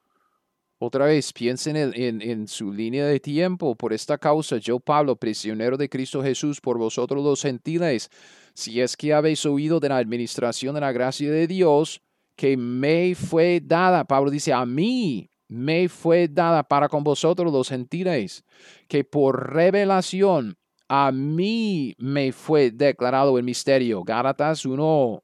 [0.79, 3.75] Otra vez, piensen en, en, su línea de tiempo.
[3.75, 8.09] Por esta causa, yo, Pablo, prisionero de Cristo Jesús, por vosotros los gentiles,
[8.55, 12.01] si es que habéis oído de la administración de la gracia de Dios,
[12.35, 14.03] que me fue dada.
[14.03, 18.43] Pablo dice, a mí me fue dada para con vosotros los gentiles,
[18.87, 20.57] que por revelación
[20.95, 24.03] a mí me fue declarado el misterio.
[24.03, 25.23] Gálatas 1,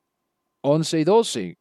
[0.61, 1.57] 11 y 12.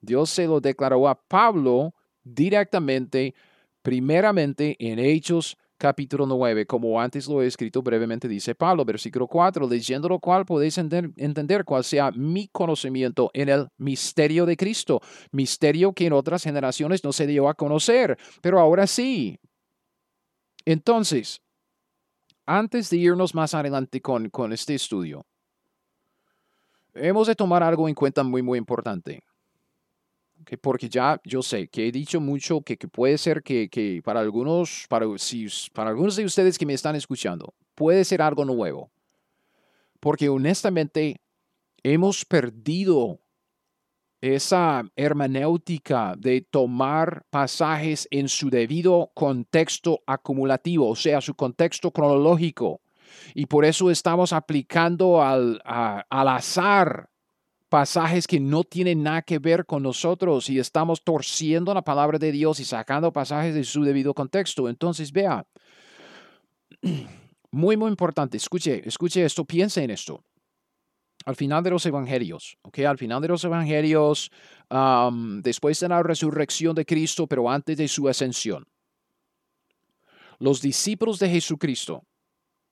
[0.00, 1.92] Dios se lo declaró a Pablo
[2.22, 3.34] directamente,
[3.82, 9.68] primeramente en Hechos capítulo 9, como antes lo he escrito brevemente, dice Pablo, versículo 4,
[9.68, 15.00] leyendo lo cual podéis entender, entender cuál sea mi conocimiento en el misterio de Cristo,
[15.32, 19.40] misterio que en otras generaciones no se dio a conocer, pero ahora sí.
[20.64, 21.40] Entonces,
[22.58, 25.24] antes de irnos más adelante con, con este estudio,
[26.94, 29.22] hemos de tomar algo en cuenta muy, muy importante
[30.60, 35.06] porque ya yo sé que he dicho mucho que, puede ser que, para, algunos, para,
[35.18, 38.90] si, para algunos de ustedes que me están escuchando, puede ser algo nuevo.
[40.00, 41.20] Porque honestamente
[41.82, 43.20] hemos perdido
[44.20, 52.80] esa hermenéutica de tomar pasajes en su debido contexto acumulativo, o sea, su contexto cronológico.
[53.34, 57.10] Y por eso estamos aplicando al, al azar
[57.70, 62.32] pasajes que no tienen nada que ver con nosotros y estamos torciendo la palabra de
[62.32, 64.68] Dios y sacando pasajes de su debido contexto.
[64.68, 65.46] Entonces, vea,
[67.50, 70.22] muy, muy importante, escuche, escuche esto, piense en esto.
[71.30, 72.80] Al final de los evangelios, ¿ok?
[72.80, 74.32] Al final de los evangelios,
[75.42, 78.66] después de la resurrección de Cristo, pero antes de su ascensión,
[80.40, 82.02] los discípulos de Jesucristo,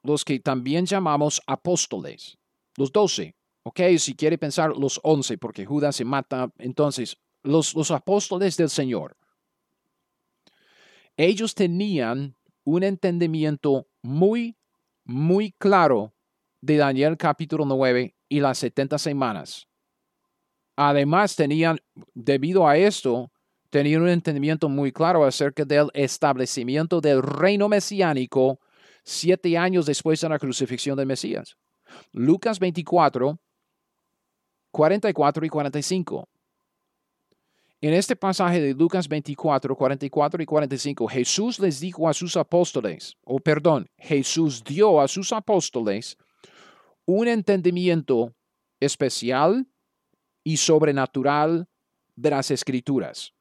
[0.02, 2.36] los que también llamamos apóstoles,
[2.76, 3.36] los doce,
[3.68, 8.70] Ok, si quiere pensar los once, porque Judas se mata, entonces los, los apóstoles del
[8.70, 9.14] Señor,
[11.18, 12.34] ellos tenían
[12.64, 14.56] un entendimiento muy,
[15.04, 16.14] muy claro
[16.62, 19.66] de Daniel capítulo 9 y las 70 semanas.
[20.76, 21.79] Además, tenían,
[22.14, 23.31] debido a esto,
[23.70, 28.61] tenían un entendimiento muy claro acerca del establecimiento del reino mesiánico
[29.03, 31.57] siete años después de la crucifixión del Mesías.
[32.12, 33.39] Lucas 24
[34.70, 36.29] 44 y 45.
[37.81, 43.16] En este pasaje de Lucas 24, 44 y 45, Jesús les dijo a sus apóstoles,
[43.24, 46.16] o perdón, Jesús dio a sus apóstoles
[47.09, 48.34] un entendimiento
[48.80, 49.66] especial
[50.44, 51.66] y sobrenatural
[52.14, 53.32] de las escrituras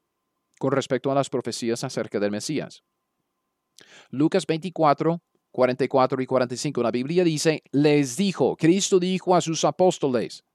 [0.58, 2.86] con respecto a las profecías acerca del Mesías.
[4.10, 10.46] Lucas 24, 44 y 45, la Biblia dice, les dijo, Cristo dijo a sus apóstoles,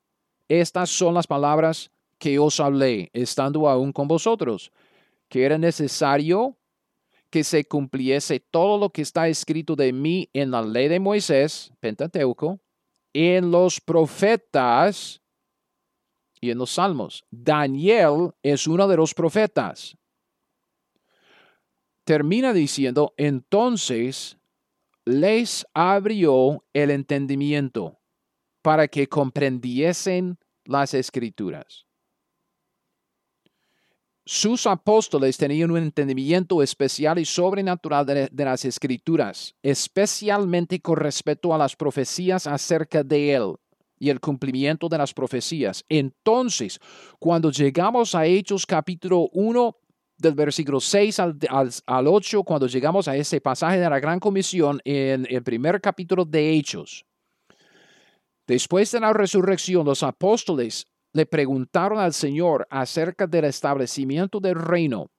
[0.48, 4.72] estas son las palabras que os hablé, estando aún con vosotros,
[5.28, 6.56] que era necesario
[7.28, 11.74] que se cumpliese todo lo que está escrito de mí en la ley de Moisés,
[11.78, 12.58] Pentateuco,
[13.12, 15.20] en los profetas
[16.40, 17.24] y en los salmos.
[17.30, 19.96] Daniel es uno de los profetas.
[22.04, 24.38] Termina diciendo, entonces
[25.04, 28.00] les abrió el entendimiento
[28.60, 31.86] para que comprendiesen las escrituras.
[34.34, 41.58] Sus apóstoles tenían un entendimiento especial y sobrenatural de, las escrituras, especialmente con respecto a
[41.58, 43.56] las profecías acerca de él
[43.98, 45.84] y el cumplimiento de las profecías.
[45.86, 46.80] Entonces,
[47.18, 49.76] cuando llegamos a Hechos capítulo 1,
[50.16, 51.38] del versículo 6 al,
[51.84, 56.24] al, 8, cuando llegamos a ese pasaje de la Gran Comisión en el primer capítulo
[56.24, 57.04] de Hechos,
[58.46, 65.10] Después de la resurrección, los apóstoles le preguntaron al Señor acerca del establecimiento del reino.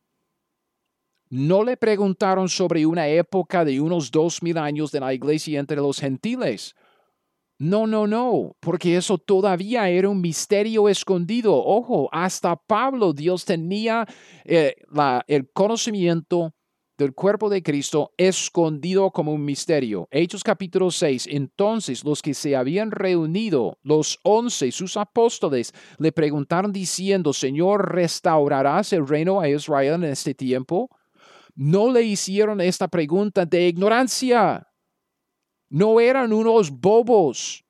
[1.29, 5.77] No le preguntaron sobre una época de unos dos mil años de la iglesia entre
[5.77, 6.75] los gentiles.
[7.59, 11.55] No, no, no, porque eso todavía era un misterio escondido.
[11.55, 14.05] Ojo, hasta Pablo Dios tenía
[14.43, 14.75] eh,
[15.27, 16.53] el conocimiento
[17.03, 20.07] del cuerpo de Cristo escondido como un misterio.
[20.09, 21.27] Hechos capítulo 6.
[21.29, 28.93] Entonces los que se habían reunido, los once, sus apóstoles, le preguntaron diciendo, Señor, ¿restaurarás
[28.93, 30.89] el reino a Israel en este tiempo?
[31.55, 34.67] No le hicieron esta pregunta de ignorancia.
[35.69, 37.65] No eran unos bobos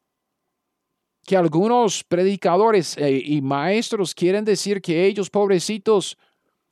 [1.26, 6.18] que algunos predicadores eh, y maestros quieren decir que ellos, pobrecitos,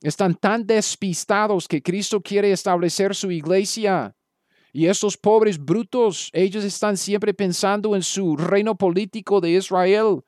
[0.01, 4.15] están tan despistados que Cristo quiere establecer su iglesia.
[4.73, 10.23] Y estos pobres brutos, ellos están siempre pensando en su reino político de Israel.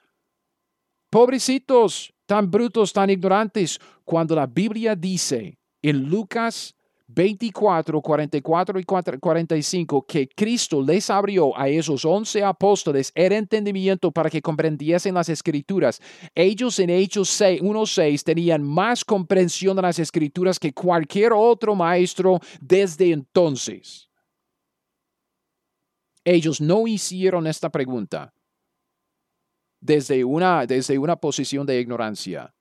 [1.09, 6.75] Pobrecitos, tan brutos, tan ignorantes, cuando la Biblia dice en Lucas
[7.13, 14.29] 24, 44 y 45 que Cristo les abrió a esos once apóstoles el entendimiento para
[14.29, 16.01] que comprendiesen las escrituras.
[16.33, 23.11] Ellos en Hechos 1.6 tenían más comprensión de las escrituras que cualquier otro maestro desde
[23.11, 24.09] entonces.
[26.25, 28.33] Ellos no hicieron esta pregunta
[29.81, 32.53] desde una, desde una posición de ignorancia.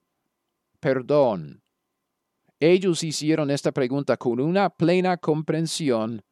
[0.80, 1.61] Perdón,
[2.62, 6.22] ellos hicieron esta pregunta con una plena comprensión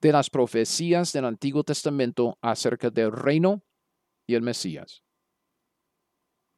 [0.00, 3.62] de las profecías del Antiguo Testamento acerca del reino
[4.26, 5.04] y el Mesías.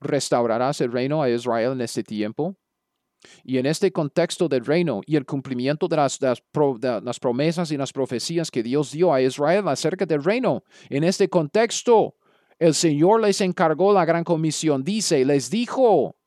[0.01, 2.57] ¿Restaurarás el reino a Israel en este tiempo?
[3.45, 6.19] Y en este contexto del reino y el cumplimiento de las,
[7.21, 12.15] promesas y las profecías que Dios dio a Israel acerca del reino, en este contexto,
[12.59, 14.83] el Señor les encargó la gran comisión.
[14.83, 16.18] Dice, les dijo,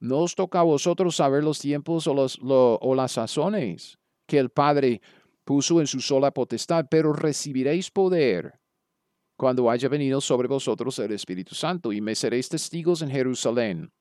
[0.00, 5.00] no os toca a vosotros saber los tiempos o, las sazones que el Padre
[5.44, 8.58] puso en su sola potestad, pero recibiréis poder
[9.36, 13.92] cuando haya venido sobre vosotros el Espíritu Santo, y me seréis testigos en Jerusalén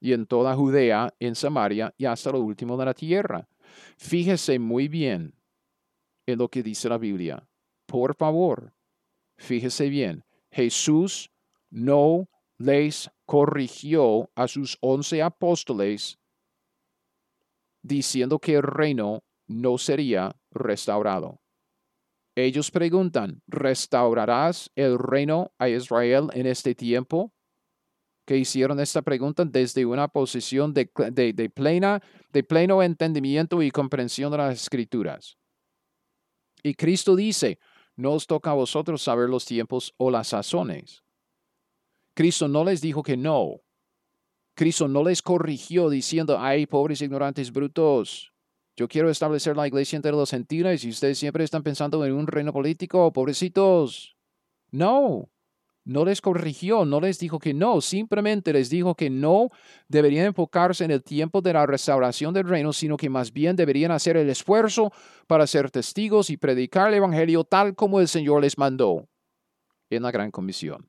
[0.00, 3.48] y en toda Judea, en Samaria y hasta lo último de la tierra.
[3.96, 5.34] Fíjese muy bien
[6.26, 7.48] en lo que dice la Biblia.
[7.86, 8.72] Por favor,
[9.36, 10.24] fíjese bien.
[10.50, 11.30] Jesús
[11.70, 12.28] no
[12.58, 16.18] les corrigió a sus once apóstoles
[17.82, 21.40] diciendo que el reino no sería restaurado.
[22.36, 27.32] Ellos preguntan, ¿restaurarás el reino a Israel en este tiempo?
[28.26, 30.86] Que hicieron esta pregunta desde una posición de,
[31.54, 32.02] plena,
[32.32, 35.36] de pleno entendimiento y comprensión de las escrituras.
[36.62, 37.58] Y Cristo dice,
[37.94, 41.03] no os toca a vosotros saber los tiempos o las sazones.
[42.14, 43.60] Cristo no les dijo que no.
[44.54, 48.32] Cristo no les corrigió diciendo, ay, pobres ignorantes brutos,
[48.76, 52.26] yo quiero establecer la iglesia entre los gentiles y ustedes siempre están pensando en un
[52.26, 54.16] reino político, pobrecitos.
[54.72, 55.28] No,
[55.84, 59.50] no les corrigió, no les dijo que no, simplemente les dijo que no
[59.86, 63.92] deberían enfocarse en el tiempo de la restauración del reino, sino que más bien deberían
[63.92, 64.92] hacer el esfuerzo
[65.28, 69.08] para ser testigos y predicar el Evangelio tal como el Señor les mandó
[69.88, 70.88] en la gran comisión.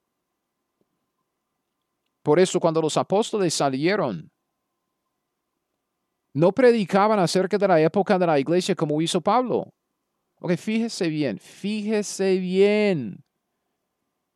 [2.25, 4.31] Por eso cuando los apóstoles salieron
[6.33, 9.71] no predicaban acerca de la época de la iglesia como hizo Pablo.
[10.39, 13.23] Ok, fíjese bien, fíjese bien.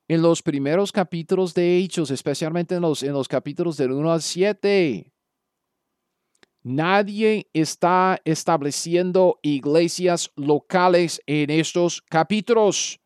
[0.07, 4.21] En los primeros capítulos de Hechos, especialmente en los, en los capítulos del 1 al
[4.21, 5.11] 7,
[6.61, 12.99] nadie está estableciendo iglesias locales en estos capítulos.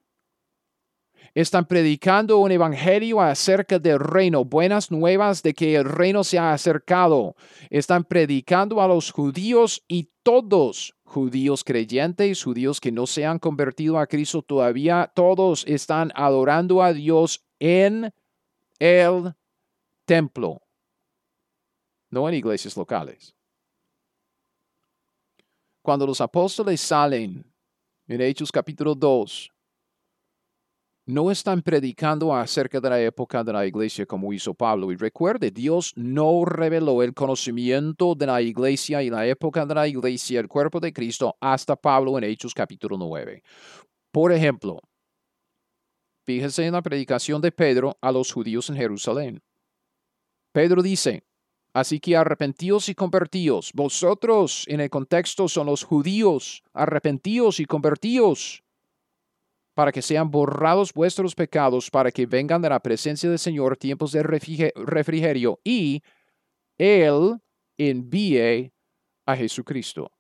[1.35, 6.53] Están predicando un evangelio acerca del reino, buenas nuevas de que el reino se ha
[6.53, 7.35] acercado.
[7.71, 13.97] Están predicando a los judíos y todos, judíos creyentes, judíos que no se han convertido
[13.97, 18.13] a Cristo todavía, todos están adorando a Dios en
[18.77, 19.33] el
[20.05, 20.61] templo,
[22.11, 23.33] no en iglesias locales.
[25.81, 27.43] Cuando los apóstoles salen
[28.07, 29.52] en Hechos capítulo 2,
[31.05, 34.91] no están predicando acerca de la época de la iglesia como hizo Pablo.
[34.91, 39.87] Y recuerde, Dios no reveló el conocimiento de la iglesia y la época de la
[39.87, 43.43] iglesia, el cuerpo de Cristo, hasta Pablo en Hechos capítulo 9.
[44.11, 44.79] Por ejemplo,
[46.25, 49.41] fíjese en la predicación de Pedro a los judíos en Jerusalén.
[50.53, 51.23] Pedro dice,
[51.75, 53.71] Así que arrepentíos y convertíos.
[53.73, 56.61] Vosotros en el contexto son los judíos.
[56.71, 58.63] Arrepentíos y convertíos
[59.73, 64.11] para que sean borrados vuestros pecados, para que vengan de la presencia del Señor tiempos
[64.11, 66.01] de refrigerio y
[66.77, 67.37] Él
[67.77, 68.71] envíe
[69.25, 70.11] a Jesucristo.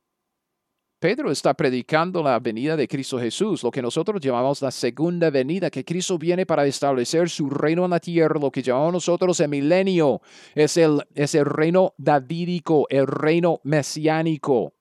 [1.03, 5.69] Pedro está predicando la venida de Cristo Jesús, lo que nosotros llamamos la segunda venida,
[5.69, 9.49] que Cristo viene para establecer su reino en la tierra, lo que llamamos nosotros el
[9.49, 10.21] milenio,
[10.55, 14.75] es el, es el reino davídico, el reino mesiánico.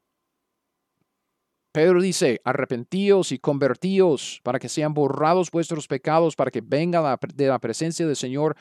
[1.72, 7.46] Pedro dice, arrepentíos y convertíos para que sean borrados vuestros pecados, para que venga de
[7.46, 8.56] la presencia del Señor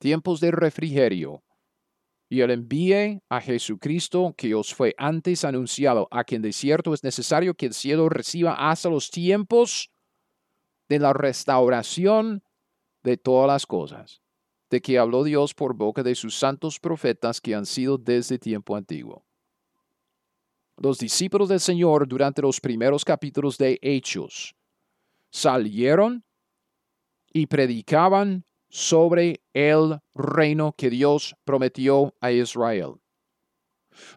[0.00, 1.44] tiempos de refrigerio.
[2.28, 7.04] Y él envíe a Jesucristo que os fue antes anunciado, a quien de cierto es
[7.04, 9.92] necesario que el cielo reciba hasta los tiempos
[10.88, 12.42] de la restauración
[13.04, 14.22] de todas las cosas,
[14.70, 18.74] de que habló Dios por boca de sus santos profetas que han sido desde tiempo
[18.74, 19.24] antiguo
[20.78, 24.54] los discípulos del Señor durante los primeros capítulos de Hechos
[25.30, 26.24] salieron
[27.32, 32.94] y predicaban sobre el reino que Dios prometió a Israel.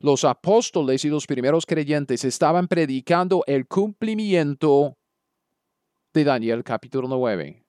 [0.02, 4.98] Los apóstoles y los primeros creyentes estaban predicando el cumplimiento
[6.14, 7.66] de Daniel capítulo 9,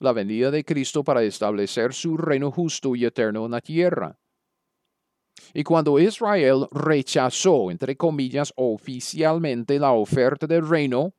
[0.00, 4.18] la venida de Cristo para establecer su reino justo y eterno en la tierra.
[5.52, 11.14] Y cuando Israel rechazó, entre comillas, oficialmente la oferta del reino,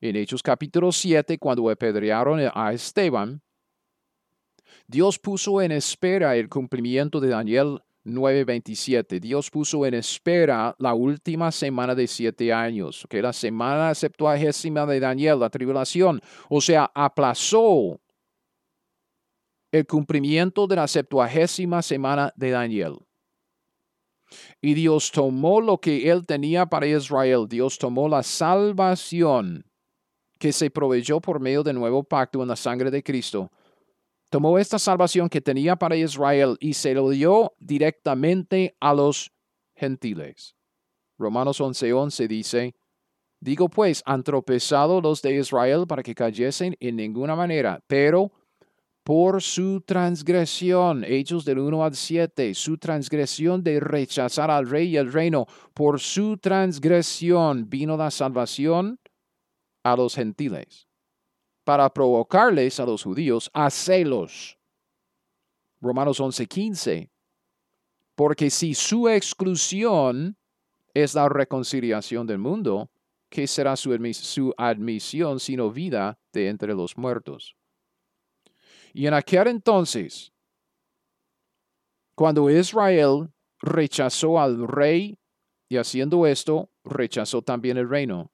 [0.00, 3.42] en Hechos capítulo 7, cuando apedrearon a Esteban,
[4.86, 9.20] Dios puso en espera el cumplimiento de Daniel 9:27.
[9.20, 15.00] Dios puso en espera la última semana de siete años, que la semana septuagésima de
[15.00, 16.20] Daniel, la tribulación.
[16.48, 18.00] O sea, aplazó
[19.70, 22.98] el cumplimiento de la septuagésima semana de Daniel.
[24.60, 27.46] Y Dios tomó lo que él tenía para Israel.
[27.48, 29.64] Dios tomó la salvación
[30.38, 33.50] que se proveyó por medio del nuevo pacto en la sangre de Cristo
[34.30, 39.32] tomó esta salvación que tenía para Israel y se lo dio directamente a los
[39.74, 40.54] gentiles.
[41.18, 42.74] Romanos 11:11 dice,
[43.40, 48.32] Digo pues, han tropezado los de Israel para que cayesen en ninguna manera, pero
[49.04, 54.96] por su transgresión, Hechos del 1 al 7, su transgresión de rechazar al rey y
[54.96, 59.00] el reino, por su transgresión vino la salvación
[59.82, 60.86] a los gentiles
[61.64, 64.58] para provocarles a los judíos a celos.
[65.80, 67.10] Romanos 11:15.
[68.14, 70.36] Porque si su exclusión
[70.92, 72.90] es la reconciliación del mundo,
[73.30, 77.56] ¿qué será su, su admisión sino vida de entre los muertos?
[78.92, 80.32] Y en aquel entonces,
[82.14, 83.30] cuando Israel
[83.60, 85.18] rechazó al rey
[85.68, 88.30] y haciendo esto, rechazó también el reino.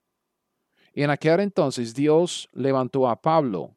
[0.92, 3.76] En aquel entonces Dios levantó a Pablo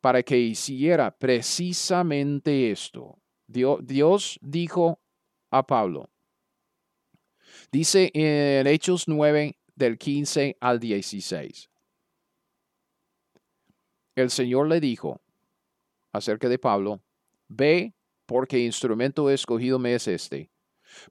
[0.00, 3.18] para que hiciera precisamente esto.
[3.46, 5.00] Dios, dijo
[5.50, 6.08] a Pablo,
[7.72, 11.68] dice en Hechos 9 del 15 al 16,
[14.14, 15.20] el Señor le dijo
[16.12, 17.00] acerca de Pablo,
[17.48, 17.94] ve
[18.26, 20.50] porque instrumento escogido me es este,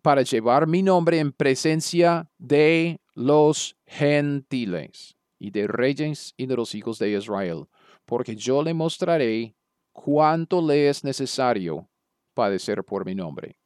[0.01, 6.75] para llevar mi nombre en presencia de los gentiles y de reyes y de los
[6.75, 7.65] hijos de Israel,
[8.05, 9.55] porque yo le mostraré
[9.91, 11.89] cuánto le es necesario
[12.33, 13.57] padecer por mi nombre.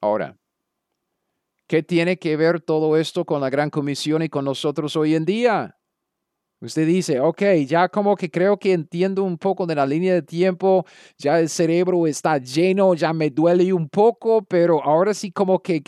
[0.00, 0.36] Ahora,
[1.68, 5.24] ¿qué tiene que ver todo esto con la gran comisión y con nosotros hoy en
[5.24, 5.78] día?
[6.62, 10.22] Usted dice, ok, ya como que creo que entiendo un poco de la línea de
[10.22, 10.86] tiempo,
[11.18, 15.82] ya el cerebro está lleno, ya me duele un poco, pero ahora sí como que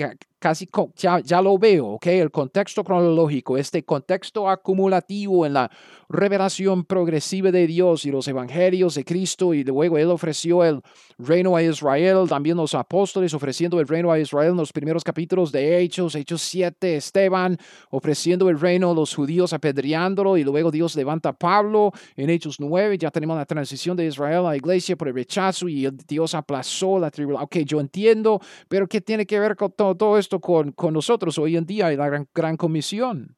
[0.44, 2.06] casi ya, ya, lo veo, ¿ok?
[2.08, 5.70] El contexto cronológico, este contexto acumulativo en la
[6.10, 10.82] revelación progresiva de Dios y los evangelios de Cristo y luego Él ofreció el
[11.16, 15.50] reino a Israel, también los apóstoles ofreciendo el reino a Israel en los primeros capítulos
[15.50, 17.56] de Hechos, Hechos 7, Esteban
[17.88, 22.60] ofreciendo el reino a los judíos apedreándolo y luego Dios levanta a Pablo en Hechos
[22.60, 26.34] 9, ya tenemos la transición de Israel a la iglesia por el rechazo y Dios
[26.34, 27.44] aplazó la tribulación.
[27.44, 30.33] Ok, yo entiendo, pero ¿qué tiene que ver con todo, todo esto?
[30.40, 33.36] Con, con nosotros hoy en día y la gran, gran comisión?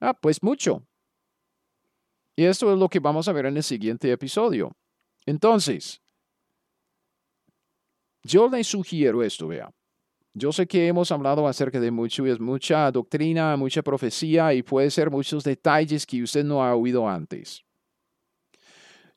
[0.00, 0.86] Ah, pues mucho.
[2.36, 4.72] Y esto es lo que vamos a ver en el siguiente episodio.
[5.26, 6.00] Entonces,
[8.24, 9.70] yo le sugiero esto, vea.
[10.34, 14.90] Yo sé que hemos hablado acerca de mucho, es mucha doctrina, mucha profecía y puede
[14.90, 17.62] ser muchos detalles que usted no ha oído antes.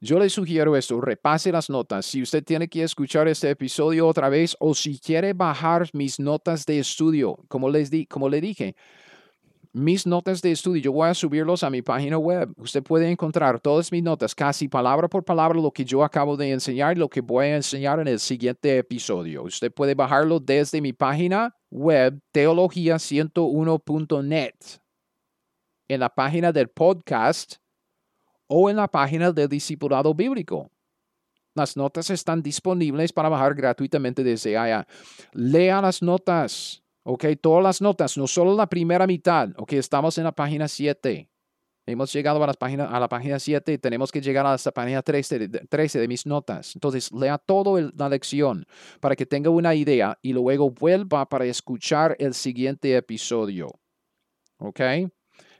[0.05, 2.05] Yo le sugiero esto, repase las notas.
[2.05, 6.63] Si usted tiene que escuchar este episodio otra vez o si quiere bajar mis notas
[6.67, 8.75] de estudio, como les di, como le dije,
[9.73, 12.53] mis notas de estudio, yo voy a subirlos a mi página web.
[12.57, 16.51] Usted puede encontrar todas mis notas, casi palabra por palabra, lo que yo acabo de
[16.51, 19.41] enseñar lo que voy a enseñar en el siguiente episodio.
[19.41, 24.53] Usted puede bajarlo desde mi página web, teología101.net.
[25.87, 27.57] En la página del podcast,
[28.47, 30.69] o en la página del Discipulado Bíblico.
[31.55, 34.85] Las notas están disponibles para bajar gratuitamente desde allá.
[35.31, 37.25] Lea las notas, ¿ok?
[37.41, 39.73] Todas las notas, no solo la primera mitad, ¿ok?
[39.73, 41.29] Estamos en la página 7.
[41.87, 44.71] Hemos llegado a, las páginas, a la página 7 y tenemos que llegar a la
[44.71, 46.75] página 13 de, de mis notas.
[46.75, 48.65] Entonces, lea toda la lección
[48.99, 53.69] para que tenga una idea y luego vuelva para escuchar el siguiente episodio.
[54.57, 54.81] ¿Ok?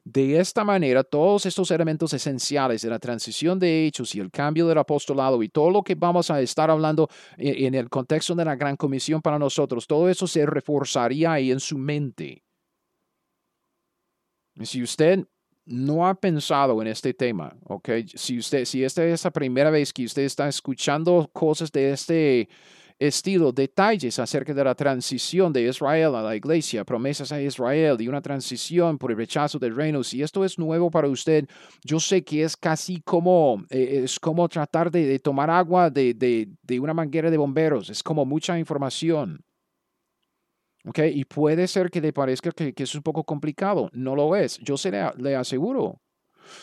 [0.05, 4.67] De esta manera, todos estos elementos esenciales de la transición de hechos y el cambio
[4.67, 8.55] del apostolado y todo lo que vamos a estar hablando en, el contexto de la
[8.55, 12.43] gran comisión para nosotros, todo eso se reforzaría ahí en su mente.
[14.61, 15.25] Si usted
[15.65, 17.89] no ha pensado en este tema, ¿ok?
[18.13, 22.47] Si, usted, si esta es la primera vez que usted está escuchando cosas de este
[22.99, 28.07] estilo, detalles acerca de la transición de Israel a la iglesia, promesas a Israel y
[28.07, 30.03] una transición por el rechazo del reino.
[30.03, 31.47] Si esto es nuevo para usted,
[31.83, 36.79] yo sé que es casi como, eh, es como tratar de, tomar agua de, de,
[36.79, 39.43] una manguera de bomberos, es como mucha información.
[40.87, 43.89] Okay, y puede ser que le parezca que, que es un poco complicado.
[43.91, 44.59] No lo es.
[44.59, 45.99] Yo se le, le aseguro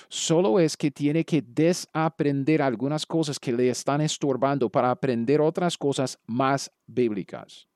[0.08, 5.76] Solo es que tiene que desaprender algunas cosas que le están estorbando para aprender otras
[5.76, 7.68] cosas más bíblicas.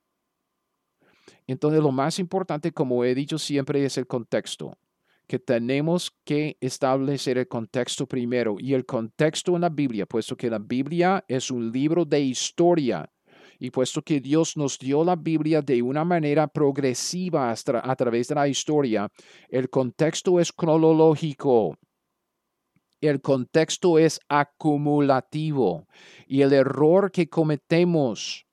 [1.45, 4.77] Entonces, lo más importante, como he dicho siempre, es el contexto
[5.27, 10.49] que tenemos que establecer el contexto primero y el contexto en la Biblia, puesto que
[10.49, 13.11] la Biblia es un libro de historia
[13.59, 18.35] y puesto que Dios nos dio la Biblia de una manera progresiva a través de
[18.35, 19.09] la historia,
[19.49, 21.77] el contexto es cronológico.
[23.01, 25.87] El contexto es acumulativo
[26.25, 28.47] y el error que cometemos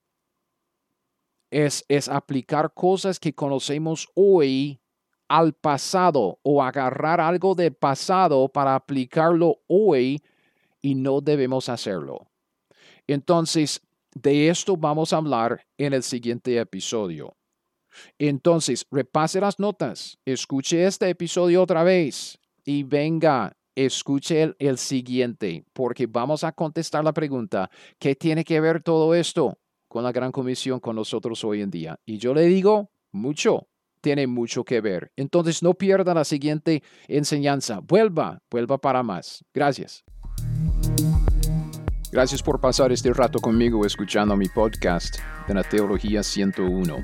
[1.50, 4.80] es, es aplicar cosas que conocemos hoy
[5.28, 10.22] al pasado o agarrar algo del pasado para aplicarlo hoy
[10.82, 12.30] y no debemos hacerlo.
[13.06, 13.80] Entonces,
[14.14, 17.36] de esto vamos a hablar en el siguiente episodio.
[18.18, 25.64] Entonces, repase las notas, escuche este episodio otra vez y venga, escuche el, el, siguiente,
[25.72, 29.58] porque vamos a contestar la pregunta, ¿qué tiene que ver todo esto
[29.88, 31.98] con la gran comisión con nosotros hoy en día?
[32.04, 33.68] Y yo le digo, mucho,
[34.04, 35.10] tiene mucho que ver.
[35.16, 37.80] Entonces no pierda la siguiente enseñanza.
[37.80, 39.42] Vuelva, vuelva para más.
[39.54, 40.04] Gracias.
[42.12, 45.16] Gracias por pasar este rato conmigo escuchando mi podcast
[45.48, 46.98] de la Teología 101.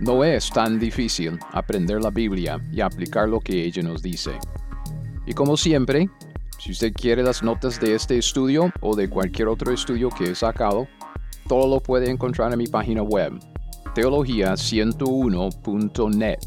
[0.00, 4.32] No es tan difícil aprender la Biblia y aplicar lo que ella nos dice.
[5.26, 6.08] Y como siempre,
[6.58, 10.34] si usted quiere las notas de este estudio o de cualquier otro estudio que he
[10.34, 10.88] sacado,
[11.48, 13.32] todo lo puede encontrar en mi página web
[13.94, 16.38] teología101.net.